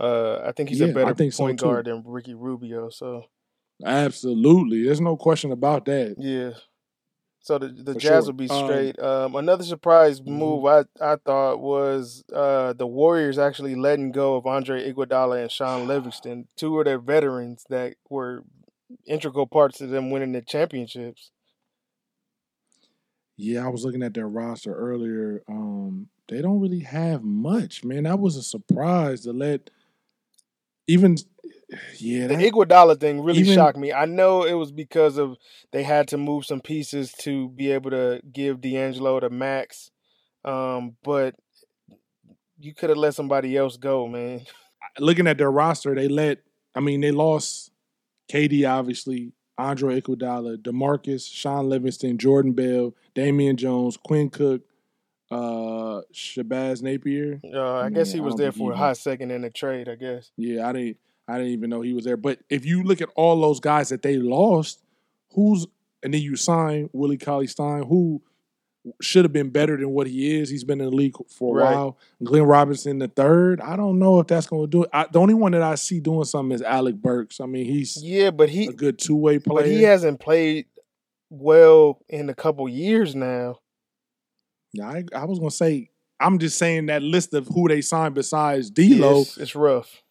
[0.00, 1.66] Uh, I think he's Yeah, a I better so, point too.
[1.66, 2.90] guard than Ricky Rubio.
[2.90, 3.24] So
[3.84, 6.16] Absolutely, there's no question about that.
[6.18, 6.52] yeah,
[7.48, 8.28] so the the For Jazz sure.
[8.28, 8.98] will be Um, straight.
[9.00, 10.60] Um, another surprise Mhm.
[10.60, 15.50] move I I thought was uh, the Warriors actually letting go of Andre Iguodala and
[15.50, 18.44] Shaun Livingston, two of their veterans that were
[19.06, 21.30] integral parts of them winning the championships.
[23.36, 25.42] Yeah, I was looking at their roster earlier.
[25.48, 28.04] Um, they don't really have much, man.
[28.04, 29.70] That was a surprise to let
[30.86, 31.16] even.
[31.98, 33.92] Yeah, The Iguodala thing really even- shocked me.
[33.92, 35.36] I know it was because of
[35.70, 39.90] they had to move some pieces to be able to give D'Angelo the max,
[40.44, 41.34] um, but
[42.58, 44.42] you could have let somebody else go, man.
[44.98, 46.38] looking at their roster, they let.
[46.74, 47.70] I mean, they lost
[48.32, 54.62] KD, obviously, Andre Iguodala, Demarcus, Shaun Livingston, Jordan Bell, Damian Jones, Quinn Cook,
[55.30, 57.40] uh, Shabazz Napier.
[57.52, 59.88] Uh, I guess he was there for a hot second in the trade.
[59.88, 60.30] I guess.
[60.36, 60.98] Yeah, I didn't.
[61.28, 62.16] I didn't even know he was there.
[62.16, 64.82] But if you look at all those guys that they lost,
[65.34, 65.66] who's
[66.02, 68.22] and then you sign Willie Cauley Stein, who
[69.02, 70.48] should have been better than what he is.
[70.48, 71.74] He's been in the league for a Right.
[71.74, 71.98] while.
[72.24, 73.60] Glenn Robinson the third.
[73.60, 74.90] I don't know if that's going to do it.
[74.92, 77.40] I, the only one that I see doing something is Alec Burks.
[77.40, 79.64] I mean, he's Yeah, but he a good two way player.
[79.64, 80.66] but he hasn't played
[81.28, 83.58] well in a couple years now.
[84.72, 85.90] Yeah, I, I was going to say.
[86.20, 89.20] I'm just saying that list of who they signed besides D'Lo.
[89.20, 90.02] It's, it's rough.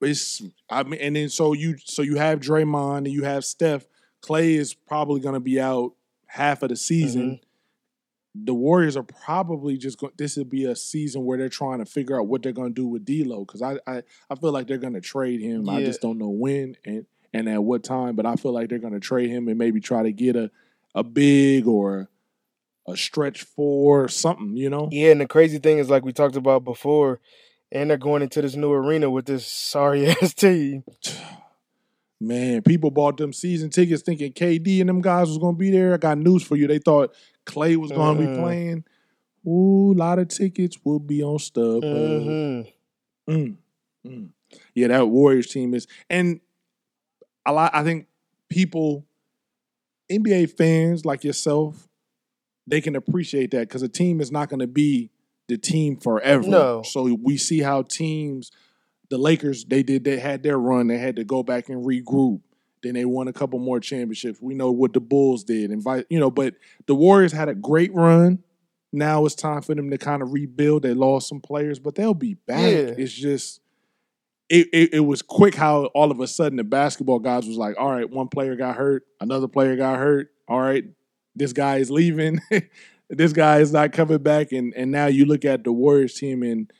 [0.00, 3.86] It's I mean, and then so you so you have Draymond and you have Steph.
[4.20, 5.92] Clay is probably going to be out
[6.26, 7.22] half of the season.
[7.22, 8.44] Mm-hmm.
[8.46, 10.12] The Warriors are probably just going.
[10.16, 12.80] This will be a season where they're trying to figure out what they're going to
[12.80, 15.68] do with D'Lo because I, I I feel like they're going to trade him.
[15.68, 18.16] I just don't know when and and at what time.
[18.16, 20.50] But I feel like they're going to trade him and maybe try to get a
[20.94, 22.08] a big or
[22.88, 24.56] a stretch four or something.
[24.56, 24.88] You know.
[24.90, 27.20] Yeah, and the crazy thing is, like we talked about before,
[27.74, 30.84] and they're going into this new arena with this sorry ass team.
[32.20, 35.94] Man, people bought them season tickets thinking KD and them guys was gonna be there.
[35.94, 36.66] I got news for you.
[36.66, 37.14] They thought
[37.44, 38.34] Clay was gonna Mm-mm.
[38.34, 38.84] be playing.
[39.46, 42.62] Ooh, a lot of tickets will be on StubHub.
[42.64, 42.70] hmm
[43.26, 43.56] Mm,
[44.06, 44.28] mm.
[44.74, 46.40] Yeah, that Warriors team is, and
[47.46, 47.74] a lot.
[47.74, 48.06] I think
[48.50, 49.06] people,
[50.10, 51.88] NBA fans like yourself,
[52.66, 55.10] they can appreciate that because a team is not going to be
[55.48, 56.46] the team forever.
[56.46, 56.82] No.
[56.82, 58.50] So we see how teams,
[59.10, 60.04] the Lakers, they did.
[60.04, 60.86] They had their run.
[60.86, 62.40] They had to go back and regroup.
[62.82, 64.40] Then they won a couple more championships.
[64.40, 66.54] We know what the Bulls did, and vi- you know, but
[66.86, 68.42] the Warriors had a great run.
[68.92, 70.82] Now it's time for them to kind of rebuild.
[70.82, 72.60] They lost some players, but they'll be back.
[72.60, 72.94] Yeah.
[72.96, 73.60] It's just
[74.48, 77.76] it, it it was quick how all of a sudden the basketball guys was like,
[77.78, 80.30] all right, one player got hurt, another player got hurt.
[80.46, 80.84] All right,
[81.34, 82.40] this guy is leaving.
[83.10, 86.42] this guy is not coming back, and and now you look at the Warriors team,
[86.42, 86.70] and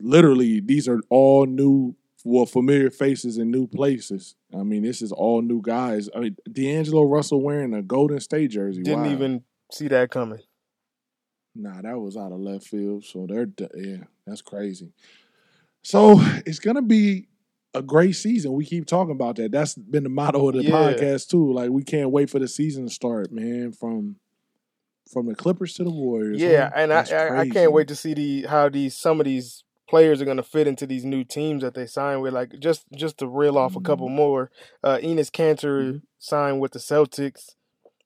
[0.00, 1.94] literally these are all new,
[2.24, 4.34] well, familiar faces in new places.
[4.54, 6.08] I mean, this is all new guys.
[6.14, 8.82] I mean, D'Angelo Russell wearing a Golden State jersey.
[8.82, 9.12] Didn't Wow.
[9.12, 10.40] even see that coming.
[11.54, 13.04] Nah, that was out of left field.
[13.04, 14.92] So they're yeah, that's crazy.
[15.82, 17.28] So it's gonna be
[17.74, 18.52] a great season.
[18.52, 19.52] We keep talking about that.
[19.52, 20.70] That's been the motto of the Yeah.
[20.70, 21.52] podcast too.
[21.52, 23.72] Like we can't wait for the season to start, man.
[23.72, 24.16] From
[25.12, 26.40] from the Clippers to the Warriors.
[26.40, 26.90] Yeah, man.
[26.90, 30.20] and I, I I can't wait to see the how these some of these players
[30.20, 32.32] are going to fit into these new teams that they sign with.
[32.34, 34.16] Like just just to reel off a couple Mm-hmm.
[34.16, 34.50] more,
[34.82, 36.02] uh, Enes Kanter Mhm.
[36.18, 37.54] signed with the Celtics.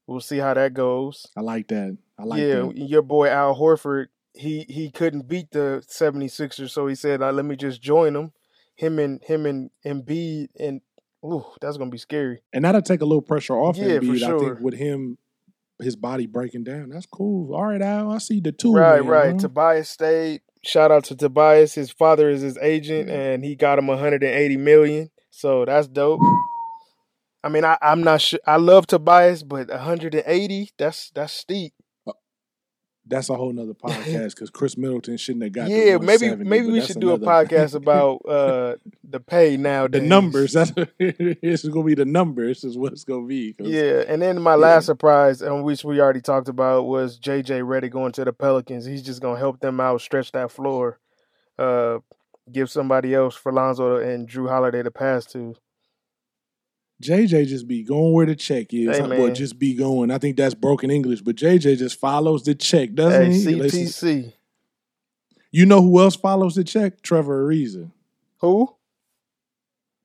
[0.07, 1.26] We'll see how that goes.
[1.36, 1.96] I like that.
[2.18, 2.76] I like yeah, that.
[2.76, 7.44] your boy Al Horford, he he couldn't beat the 76ers, so he said, uh, "Let
[7.44, 8.32] me just join them."
[8.74, 10.80] Him and him and Embiid and
[11.24, 12.42] ooh, that's gonna be scary.
[12.53, 14.22] And that'll take a little pressure off Yeah, Embiid.
[14.22, 15.18] I think with him,
[15.81, 16.91] his body breaking down.
[16.91, 17.55] That's cool.
[17.55, 18.12] All right, Al.
[18.12, 18.72] I see the two.
[18.72, 19.33] right, man, right.
[19.33, 19.39] huh?
[19.39, 20.43] Tobias stayed.
[20.64, 21.74] shout out to Tobias.
[21.74, 23.16] His father is his agent, mm-hmm.
[23.18, 25.11] and he got him 180 million.
[25.31, 26.20] So that's dope.
[27.45, 28.41] I mean, I, I'm not sure.
[28.47, 31.72] I love Tobias, but 180, that's that's steep.
[33.09, 35.69] That's a whole nother podcast because Khris Middleton shouldn't have got.
[35.69, 39.89] yeah, the maybe maybe we should do a podcast about uh the pay now.
[39.89, 40.53] the numbers.
[40.53, 42.65] That's this is gonna be the numbers.
[42.65, 43.55] Is what it's gonna be.
[43.59, 47.91] Yeah, and then my last surprise, and which we already talked about, was JJ Redick
[47.91, 48.85] going to the Pelicans.
[48.85, 50.99] He's just gonna help them out, stretch that floor,
[51.59, 51.99] uh,
[52.53, 55.55] give somebody else for Lonzo and Jrue Holiday to pass to.
[57.03, 58.96] JJ just be going where the check is.
[58.96, 59.34] Hey, man.
[59.34, 60.11] just be going.
[60.11, 63.46] I think that's broken English, but JJ just follows the check, doesn't Hey, he?
[63.61, 64.32] CTC,
[65.53, 67.03] you know who else follows the check?
[67.03, 67.90] Trevor Ariza.
[68.40, 68.74] who?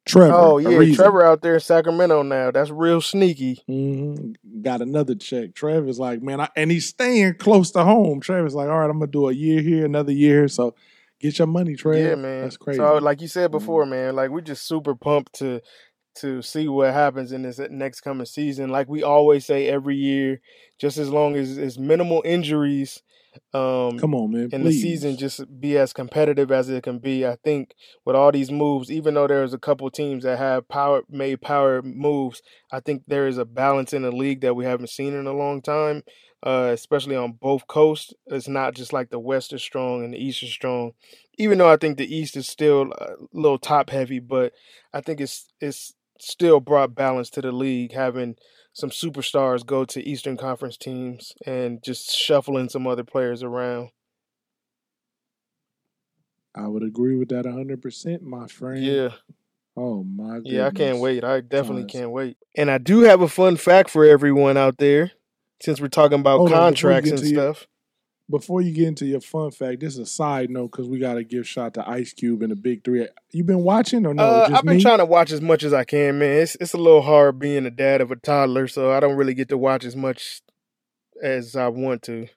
[0.06, 0.34] Trevor.
[0.36, 0.96] Oh yeah, Ariza.
[0.96, 2.52] Trevor out there in Sacramento now.
[2.52, 3.64] That's real sneaky.
[3.68, 5.56] hmm Got another check.
[5.56, 8.20] Trevor's like, man, I, and he's staying close to home.
[8.20, 10.48] Trevor's like, all right, I'm gonna do a year here, another year.
[10.50, 10.76] So
[11.22, 12.04] get your money, Trev.
[12.04, 12.42] Yeah, man.
[12.42, 12.80] That's crazy.
[12.82, 12.98] Mm-hmm.
[13.00, 15.62] So like you said before, man, like we're just super pumped to
[16.16, 18.70] to see what happens in this next coming season.
[18.70, 20.42] Like we always say every year,
[20.80, 23.02] just as long as it's minimal injuries,
[23.54, 24.50] um, Come on, man.
[24.54, 27.26] and the season just be as competitive as it can be.
[27.26, 27.74] I think
[28.06, 31.82] with all these moves, even though there's a couple teams that have power made power
[31.82, 35.26] moves, I think there is a balance in the league that we haven't seen in
[35.28, 36.04] a long time.
[36.46, 40.18] Uh, especially on both coasts, it's not just like the West is strong and the
[40.18, 40.92] East is strong.
[41.38, 44.52] Even though I think the East is still a little top heavy, but
[44.94, 48.36] I think it's it's still brought balance to the league having
[48.74, 53.90] some superstars go to Eastern Conference teams and just shuffling some other players around.
[56.56, 58.84] I would agree with that 100%, my friend.
[58.84, 59.10] Yeah.
[59.76, 60.54] Oh, my goodness.
[60.54, 61.24] Yeah, I can't wait.
[61.24, 62.38] I definitely can't wait.
[62.56, 65.12] And I do have a fun fact for everyone out there,
[65.62, 67.68] since we're talking about Hold on, before you contracts and stuff.
[68.34, 71.14] Before you get into your fun fact, this is a side note because we got
[71.14, 73.08] to give shot to Ice Cube and the Big Three.
[73.30, 74.24] You been watching or no?
[74.24, 74.82] uh, I've been me?
[74.82, 76.42] trying to watch as much as I can, man.
[76.42, 79.36] It's it's a little hard being a dad of a toddler, so I don't really
[79.36, 80.42] get to watch as much
[81.22, 82.28] as I want to.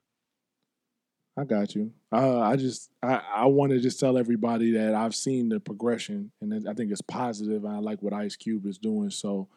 [1.39, 1.93] I got you.
[2.13, 6.31] Uh, I just I, I want to just tell everybody that I've seen the progression
[6.43, 7.65] and I think it's positive.
[7.65, 9.11] I like what Ice Cube is doing.
[9.11, 9.49] So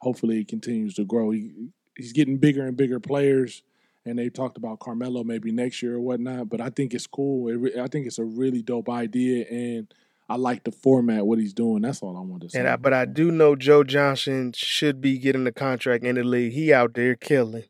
[0.00, 1.30] hopefully it continues to grow.
[1.30, 3.62] He, he's getting bigger and bigger players,
[4.04, 6.48] and they talked about Carmelo maybe next year or whatnot.
[6.48, 7.48] But I think it's cool.
[7.48, 9.92] It re- I think it's a really dope idea, and
[10.28, 11.82] I like the format what he's doing.
[11.82, 12.58] That's all I want to say.
[12.58, 16.24] And I, but I do know Joe Johnson should be getting the contract in the
[16.24, 16.52] league.
[16.52, 17.64] He out there killing.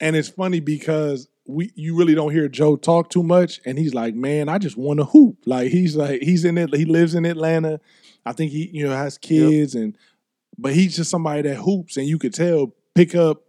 [0.00, 3.94] And it's funny because we you really don't hear Joe talk too much, and he's
[3.94, 6.74] like, "Man, I just want to hoop." Like he's like he's in it.
[6.74, 7.80] He lives in Atlanta.
[8.24, 9.96] I think he you know has kids, and
[10.58, 13.42] but he's just somebody that hoops, and you could tell pick up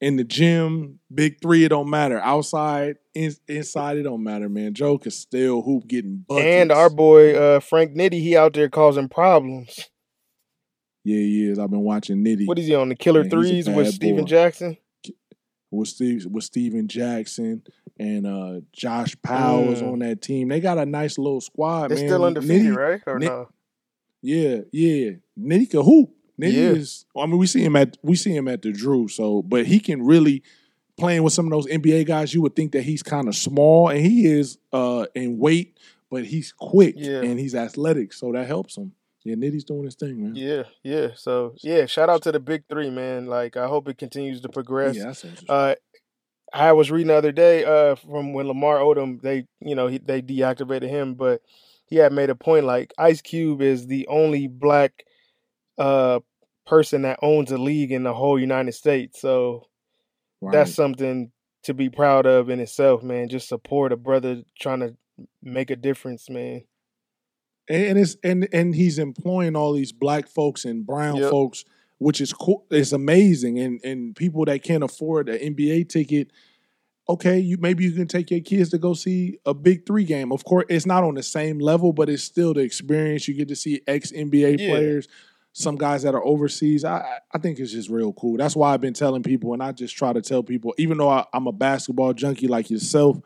[0.00, 1.64] in the gym, big three.
[1.64, 3.96] It don't matter outside, in, inside.
[3.98, 4.74] It don't matter, man.
[4.74, 6.46] Joe can still hoop, getting buckets.
[6.46, 9.90] And our boy uh, Frank Nitty, he out there causing problems.
[11.04, 11.58] yeah, he is.
[11.58, 12.46] I've been watching Nitty.
[12.46, 14.28] What is he on the killer Man, threes with Steven boy.
[14.28, 14.76] Jackson?
[15.72, 17.62] with Steve with Stephen Jackson
[17.96, 19.92] and uh Josh Powell was Mm.
[19.92, 20.48] on that team.
[20.48, 22.08] They got a nice little squad, They're man.
[22.08, 23.00] still undefeated, Nitty- right?
[23.06, 23.48] Or Nit- no?
[24.20, 25.10] Yeah, yeah.
[25.38, 26.10] Nitty can hoop.
[26.40, 26.70] Nitty Yeah.
[26.70, 29.66] is I mean we see him at we see him at the Drew, so but
[29.66, 30.42] he can really
[30.98, 33.88] playing with some of those NBA guys, you would think that he's kind of small
[33.88, 35.78] and he is uh in weight,
[36.10, 37.22] but he's quick Yeah.
[37.22, 38.92] and he's athletic, so that helps him.
[39.24, 40.34] Yeah, Nitty's doing his thing, man.
[40.34, 41.08] Yeah, yeah.
[41.14, 43.26] So yeah, shout out to the big three, man.
[43.26, 44.96] Like I hope it continues to progress.
[44.96, 45.50] Yeah, that's interesting.
[45.50, 45.74] Uh,
[46.52, 49.98] I was reading the other day uh, from when Lamar Odom they you know he,
[49.98, 51.42] they deactivated him, but
[51.86, 55.04] he had made a point like Ice Cube is the only black
[55.78, 56.20] uh
[56.70, 59.20] person that owns a league in the whole United States.
[59.20, 59.66] So
[60.40, 60.52] Right.
[60.52, 61.32] that's something
[61.64, 63.28] to be proud of in itself, man.
[63.28, 64.96] Just support a brother trying to
[65.42, 66.62] make a difference, man.
[67.68, 71.30] and, it's and and he's employing all these black folks and brown Yep.
[71.30, 71.64] folks,
[71.98, 72.64] which is cool.
[72.70, 76.32] It's amazing, and and people that can't afford an NBA ticket.
[77.08, 80.32] Okay, you maybe you can take your kids to go see a big three game.
[80.32, 83.28] Of course, it's not on the same level, but it's still the experience.
[83.28, 84.68] You get to see ex NBA Yeah.
[84.68, 85.06] players,
[85.52, 86.84] some guys that are overseas.
[86.84, 88.36] I I- think it's just real cool.
[88.36, 91.08] That's why I've been telling people, and I just try to tell people, even though
[91.08, 93.18] I, I'm a basketball junkie like yourself,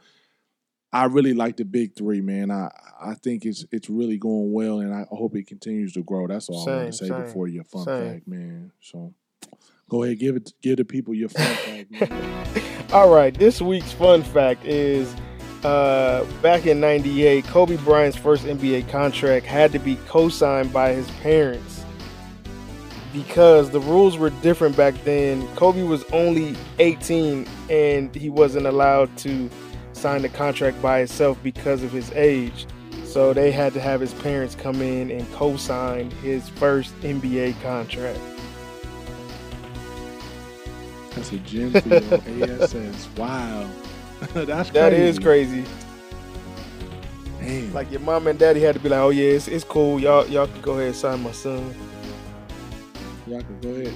[0.92, 2.50] I really like the big three, man.
[2.50, 2.70] I
[3.00, 6.26] I think it's it's really going well, and I hope it continues to grow.
[6.26, 8.12] That's all I want to Same, say same, before your fun same.
[8.12, 8.72] fact, man.
[8.80, 9.12] So
[9.88, 12.46] go ahead, give it give the people your fun fact, man.
[12.92, 15.12] All right, this week's fun fact is
[15.64, 20.92] uh, back in 98, Kobe Bryant's first NBA contract had to be co signed by
[20.92, 21.73] his parents
[23.14, 25.46] because the rules were different back then.
[25.54, 29.48] Kobe was only 18 and he wasn't allowed to
[29.92, 32.66] sign the contract by itself because of his age.
[33.04, 38.18] So they had to have his parents come in and co-sign his first NBA contract.
[41.10, 43.08] That's a for your ASS.
[43.16, 43.70] Wow.
[44.34, 44.72] That's crazy.
[44.72, 45.64] That is crazy.
[47.38, 47.72] Damn.
[47.72, 50.00] Like your mom and daddy had to be like, "Oh yeah, it's, it's cool.
[50.00, 51.72] Y'all y'all can go ahead and sign my son."
[53.26, 53.94] Y'all can go ahead.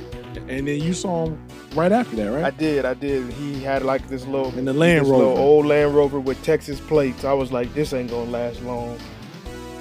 [0.49, 1.39] And then you saw him
[1.75, 2.45] right after that, right?
[2.45, 3.31] I did, I did.
[3.35, 5.39] He had like this little In the Land Rover.
[5.39, 7.25] old Land Rover with Texas plates.
[7.25, 8.99] I was like, this ain't gonna last long.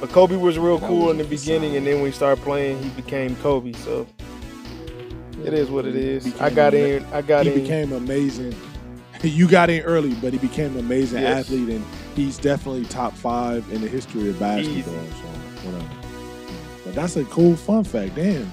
[0.02, 1.78] But Kobe was real That cool was in the beginning, facade.
[1.78, 3.74] and then when we started playing, he became Kobe.
[3.74, 4.06] So
[5.43, 6.39] it is what it is.
[6.41, 7.06] I got in.
[7.14, 7.62] I got he in.
[7.62, 8.54] became amazing.
[9.24, 11.45] You got in early, but he became an amazing Yes.
[11.48, 11.84] athlete, and
[12.16, 14.93] he's definitely top five in the history of basketball.
[14.93, 15.89] So whatever.
[16.86, 18.14] But that's a cool fun fact.
[18.16, 18.52] Damn.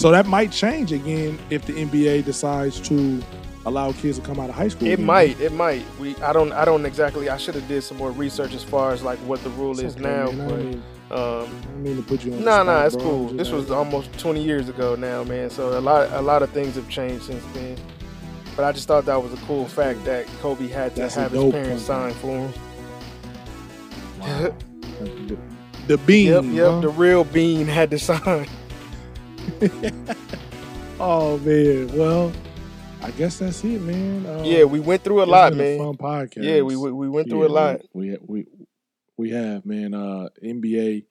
[0.00, 3.22] So that might change again if the NBA decides to
[3.66, 4.88] allow kids to come out of high school.
[4.88, 5.04] It again.
[5.04, 5.38] might.
[5.38, 5.84] It might.
[6.00, 6.16] We.
[6.16, 6.52] I don't.
[6.52, 7.28] I don't exactly.
[7.28, 9.82] I should have did some more research as far as like what the rule It's
[9.82, 10.30] is okay, now.
[10.32, 10.50] man.
[10.50, 12.38] I mean- um, I mean to put you on.
[12.38, 13.04] the No, no, spot, it's bro.
[13.04, 13.24] cool.
[13.26, 15.50] Just This like- was almost 20 years ago now, man.
[15.50, 17.76] So a lot, a lot of things have changed since then.
[18.56, 21.32] But I just thought that was a cool fact that Kobe had to That's have
[21.32, 22.52] his parents fun sign for him.
[24.20, 24.54] Wow.
[25.00, 25.36] the,
[25.88, 26.26] the bean.
[26.28, 26.66] Yep, yep.
[26.70, 26.80] huh?
[26.80, 28.46] The real Bean had to sign.
[31.02, 31.88] Oh man.
[31.96, 32.30] Well,
[33.00, 34.26] I guess that's it, man.
[34.26, 35.78] Uh, yeah, we went through a lot, man.
[35.78, 36.42] fun podcast.
[36.44, 37.80] Yeah, we we we went through Yeah, a lot.
[37.94, 38.46] We, we
[39.16, 39.94] we have man.
[39.94, 41.04] Uh, NBA.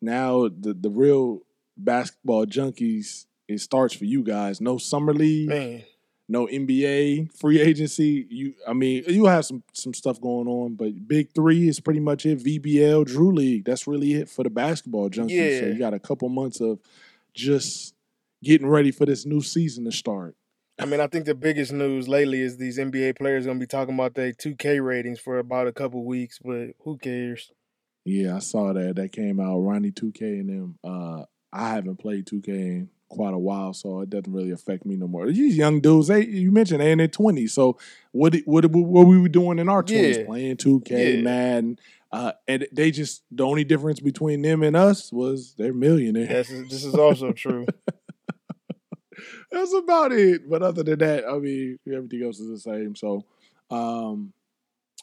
[0.00, 1.40] Now the the real
[1.76, 3.26] basketball junkies.
[3.48, 4.60] It starts for you guys.
[4.60, 5.48] No summer league.
[5.48, 5.82] Man,
[6.28, 8.26] No NBA free agency.
[8.30, 12.00] You, I mean, you have some some stuff going on, but Big Three is pretty
[12.00, 12.38] much it.
[12.44, 13.64] VBL, Drew League.
[13.64, 15.58] That's really it for the basketball junkies.
[15.60, 16.78] So you got a couple months of
[17.38, 17.94] just
[18.42, 20.34] getting ready for this new season to start.
[20.80, 23.94] I mean, I think the biggest news lately is these NBA players gonna be talking
[23.94, 27.50] about their 2K ratings for about a couple weeks, but who cares?
[28.04, 28.96] Yeah, I saw that.
[28.96, 29.58] That came out.
[29.60, 30.78] Ronnie 2K and them.
[30.84, 34.96] Uh, I haven't played 2K in quite a while, so it doesn't really affect me
[34.96, 35.26] no more.
[35.30, 37.50] These young dudes, they you mentioned they in their 20s.
[37.54, 37.78] So
[38.12, 40.26] what what what we were doing in our 20s, Yeah.
[40.26, 41.22] playing 2K, Yeah.
[41.22, 41.78] Madden.
[42.10, 46.48] Uh, and they just the only difference between them and us was they're millionaires.
[46.48, 47.66] This is also true.
[49.50, 50.48] That's about it.
[50.48, 52.94] But other than that, I mean, everything else is the same.
[52.94, 53.24] So,
[53.70, 54.32] um,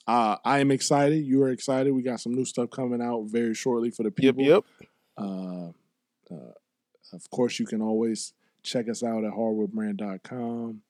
[0.07, 1.25] uh, I am excited.
[1.25, 1.91] You are excited.
[1.93, 4.43] We got some new stuff coming out very shortly for the Yep, people.
[4.43, 4.63] yep.
[5.17, 5.69] Uh,
[6.31, 6.53] uh,
[7.13, 8.33] of course, you can always
[8.63, 10.81] check us out at hardwoodbrand.com.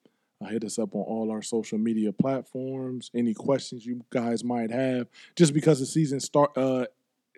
[0.46, 3.10] Uh, hit us up on all our social media platforms.
[3.14, 6.86] Any questions you guys might have, just because the season start uh,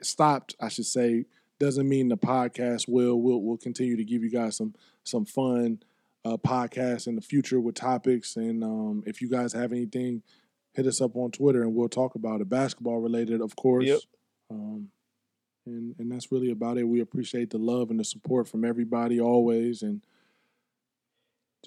[0.01, 1.25] stopped, I should say,
[1.59, 3.21] doesn't mean the podcast will.
[3.21, 5.79] We'll we'll continue to give you guys some some fun
[6.25, 8.35] uh, podcasts in the future with topics.
[8.35, 10.23] And um, if you guys have anything,
[10.73, 12.49] hit us up on Twitter and we'll talk about it.
[12.49, 13.85] Basketball related, of course.
[13.85, 13.99] Yep.
[14.51, 14.89] Um,
[15.65, 16.83] and and that's really about it.
[16.83, 20.01] We appreciate the love and the support from everybody always, and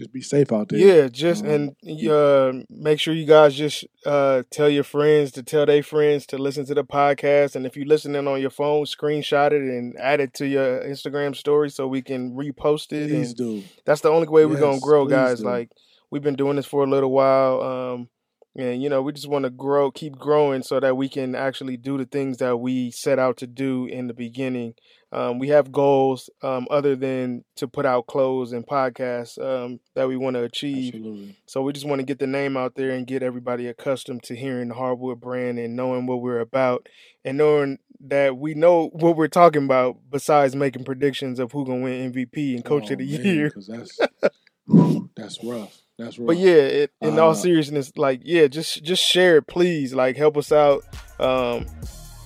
[0.00, 0.78] just be safe out there.
[0.78, 1.50] Yeah, just Um,
[1.86, 6.24] and uh, make sure you guys just uh, tell your friends to tell their friends
[6.26, 7.54] to listen to the podcast.
[7.54, 11.36] And if you're listening on your phone, screenshot it and add it to your Instagram
[11.36, 13.10] story so we can repost it.
[13.10, 13.62] Please do.
[13.84, 15.40] that's the only way we're gonna grow, guys.
[15.40, 15.46] do.
[15.46, 15.70] Like
[16.10, 18.08] we've been doing this for a little while, um,
[18.56, 21.76] and you know we just want to grow, keep growing, so that we can actually
[21.76, 24.74] do the things that we set out to do in the beginning.
[25.12, 30.06] Um, we have goals um, other than to put out clothes and podcasts um, that
[30.06, 30.94] we want to achieve.
[30.94, 31.36] Absolutely.
[31.46, 34.36] So we just want to get the name out there and get everybody accustomed to
[34.36, 36.88] hearing the Hardwood brand and knowing what we're about
[37.24, 41.82] and knowing that we know what we're talking about besides making predictions of who gonna
[41.82, 43.52] win MVP and coach Oh, of the man, year.
[43.68, 43.98] that's
[45.16, 45.76] that's rough.
[45.98, 46.26] That's rough.
[46.28, 49.92] But yeah, it, in all Uh, seriousness, like yeah, just just share it, please.
[49.92, 50.84] Like help us out,
[51.18, 51.66] um,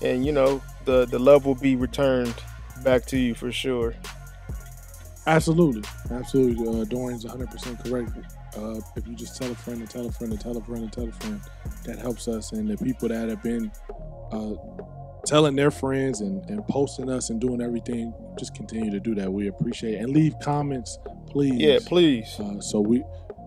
[0.02, 2.34] and you know the the love will be returned
[2.84, 3.94] back to you for sure.
[5.26, 6.68] Absolutely, absolutely.
[6.68, 8.10] Uh, Dorian's 100 percent correct.
[8.56, 10.82] Uh, if you just tell a friend and tell a friend and tell a friend
[10.82, 11.40] and tell a friend,
[11.84, 12.52] that helps us.
[12.52, 13.72] And the people that have been
[14.30, 14.52] uh,
[15.26, 19.32] telling their friends and, and posting us and doing everything, just continue to do that.
[19.32, 20.02] We appreciate it.
[20.02, 21.54] and leave comments, please.
[21.54, 22.38] Yeah, please.
[22.38, 23.02] Uh, so we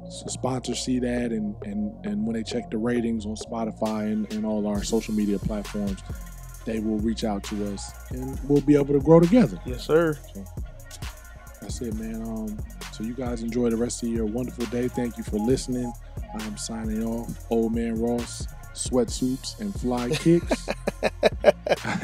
[0.10, 4.32] so sponsors see that and, and and when they check the ratings on Spotify and,
[4.34, 6.02] and all our social media platforms,
[6.68, 9.58] they will reach out to us and we'll be able to grow together.
[9.66, 10.20] Yes, sir.
[11.62, 12.22] That's it, man.
[12.22, 12.58] Um,
[12.92, 14.90] so you guys enjoy the rest of your wonderful day.
[14.90, 15.92] Thank you for listening.
[16.34, 17.30] I'm signing off.
[17.50, 20.68] Old man Ross, sweatsuits and fly kicks.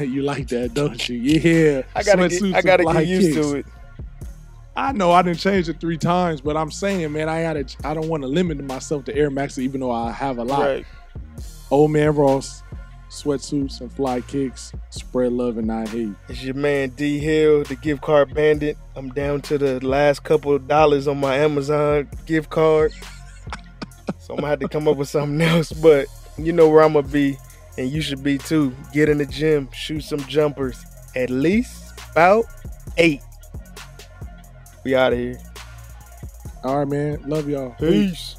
[0.00, 1.18] you like that, don't you?
[1.18, 1.82] Yeah.
[1.94, 3.46] I gotta get, I gotta get used kicks.
[3.46, 3.66] to it.
[4.76, 7.66] I know I didn't change it three times, but I'm saying, man, I gotta.
[7.84, 10.60] I don't want to limit myself to Air Max, even though I have a lot.
[10.60, 10.86] Right.
[11.70, 12.62] Old Man Ross,
[13.14, 16.12] sweatsuits and fly kicks, spread love and not hate.
[16.28, 18.76] It's your man D Hill, the gift card bandit.
[18.96, 22.92] I'm down to the last couple of dollars on my Amazon gift card.
[24.18, 26.06] so I'm gonna have to come up with something else, but
[26.36, 27.38] you know where I'm gonna be,
[27.78, 28.74] and you should be too.
[28.92, 30.84] Get in the gym, shoot some jumpers.
[31.16, 32.46] At least about
[32.96, 33.22] eight.
[34.84, 35.40] We out of here.
[36.64, 37.22] All right, man.
[37.28, 37.74] Love y'all.
[37.78, 38.36] Peace.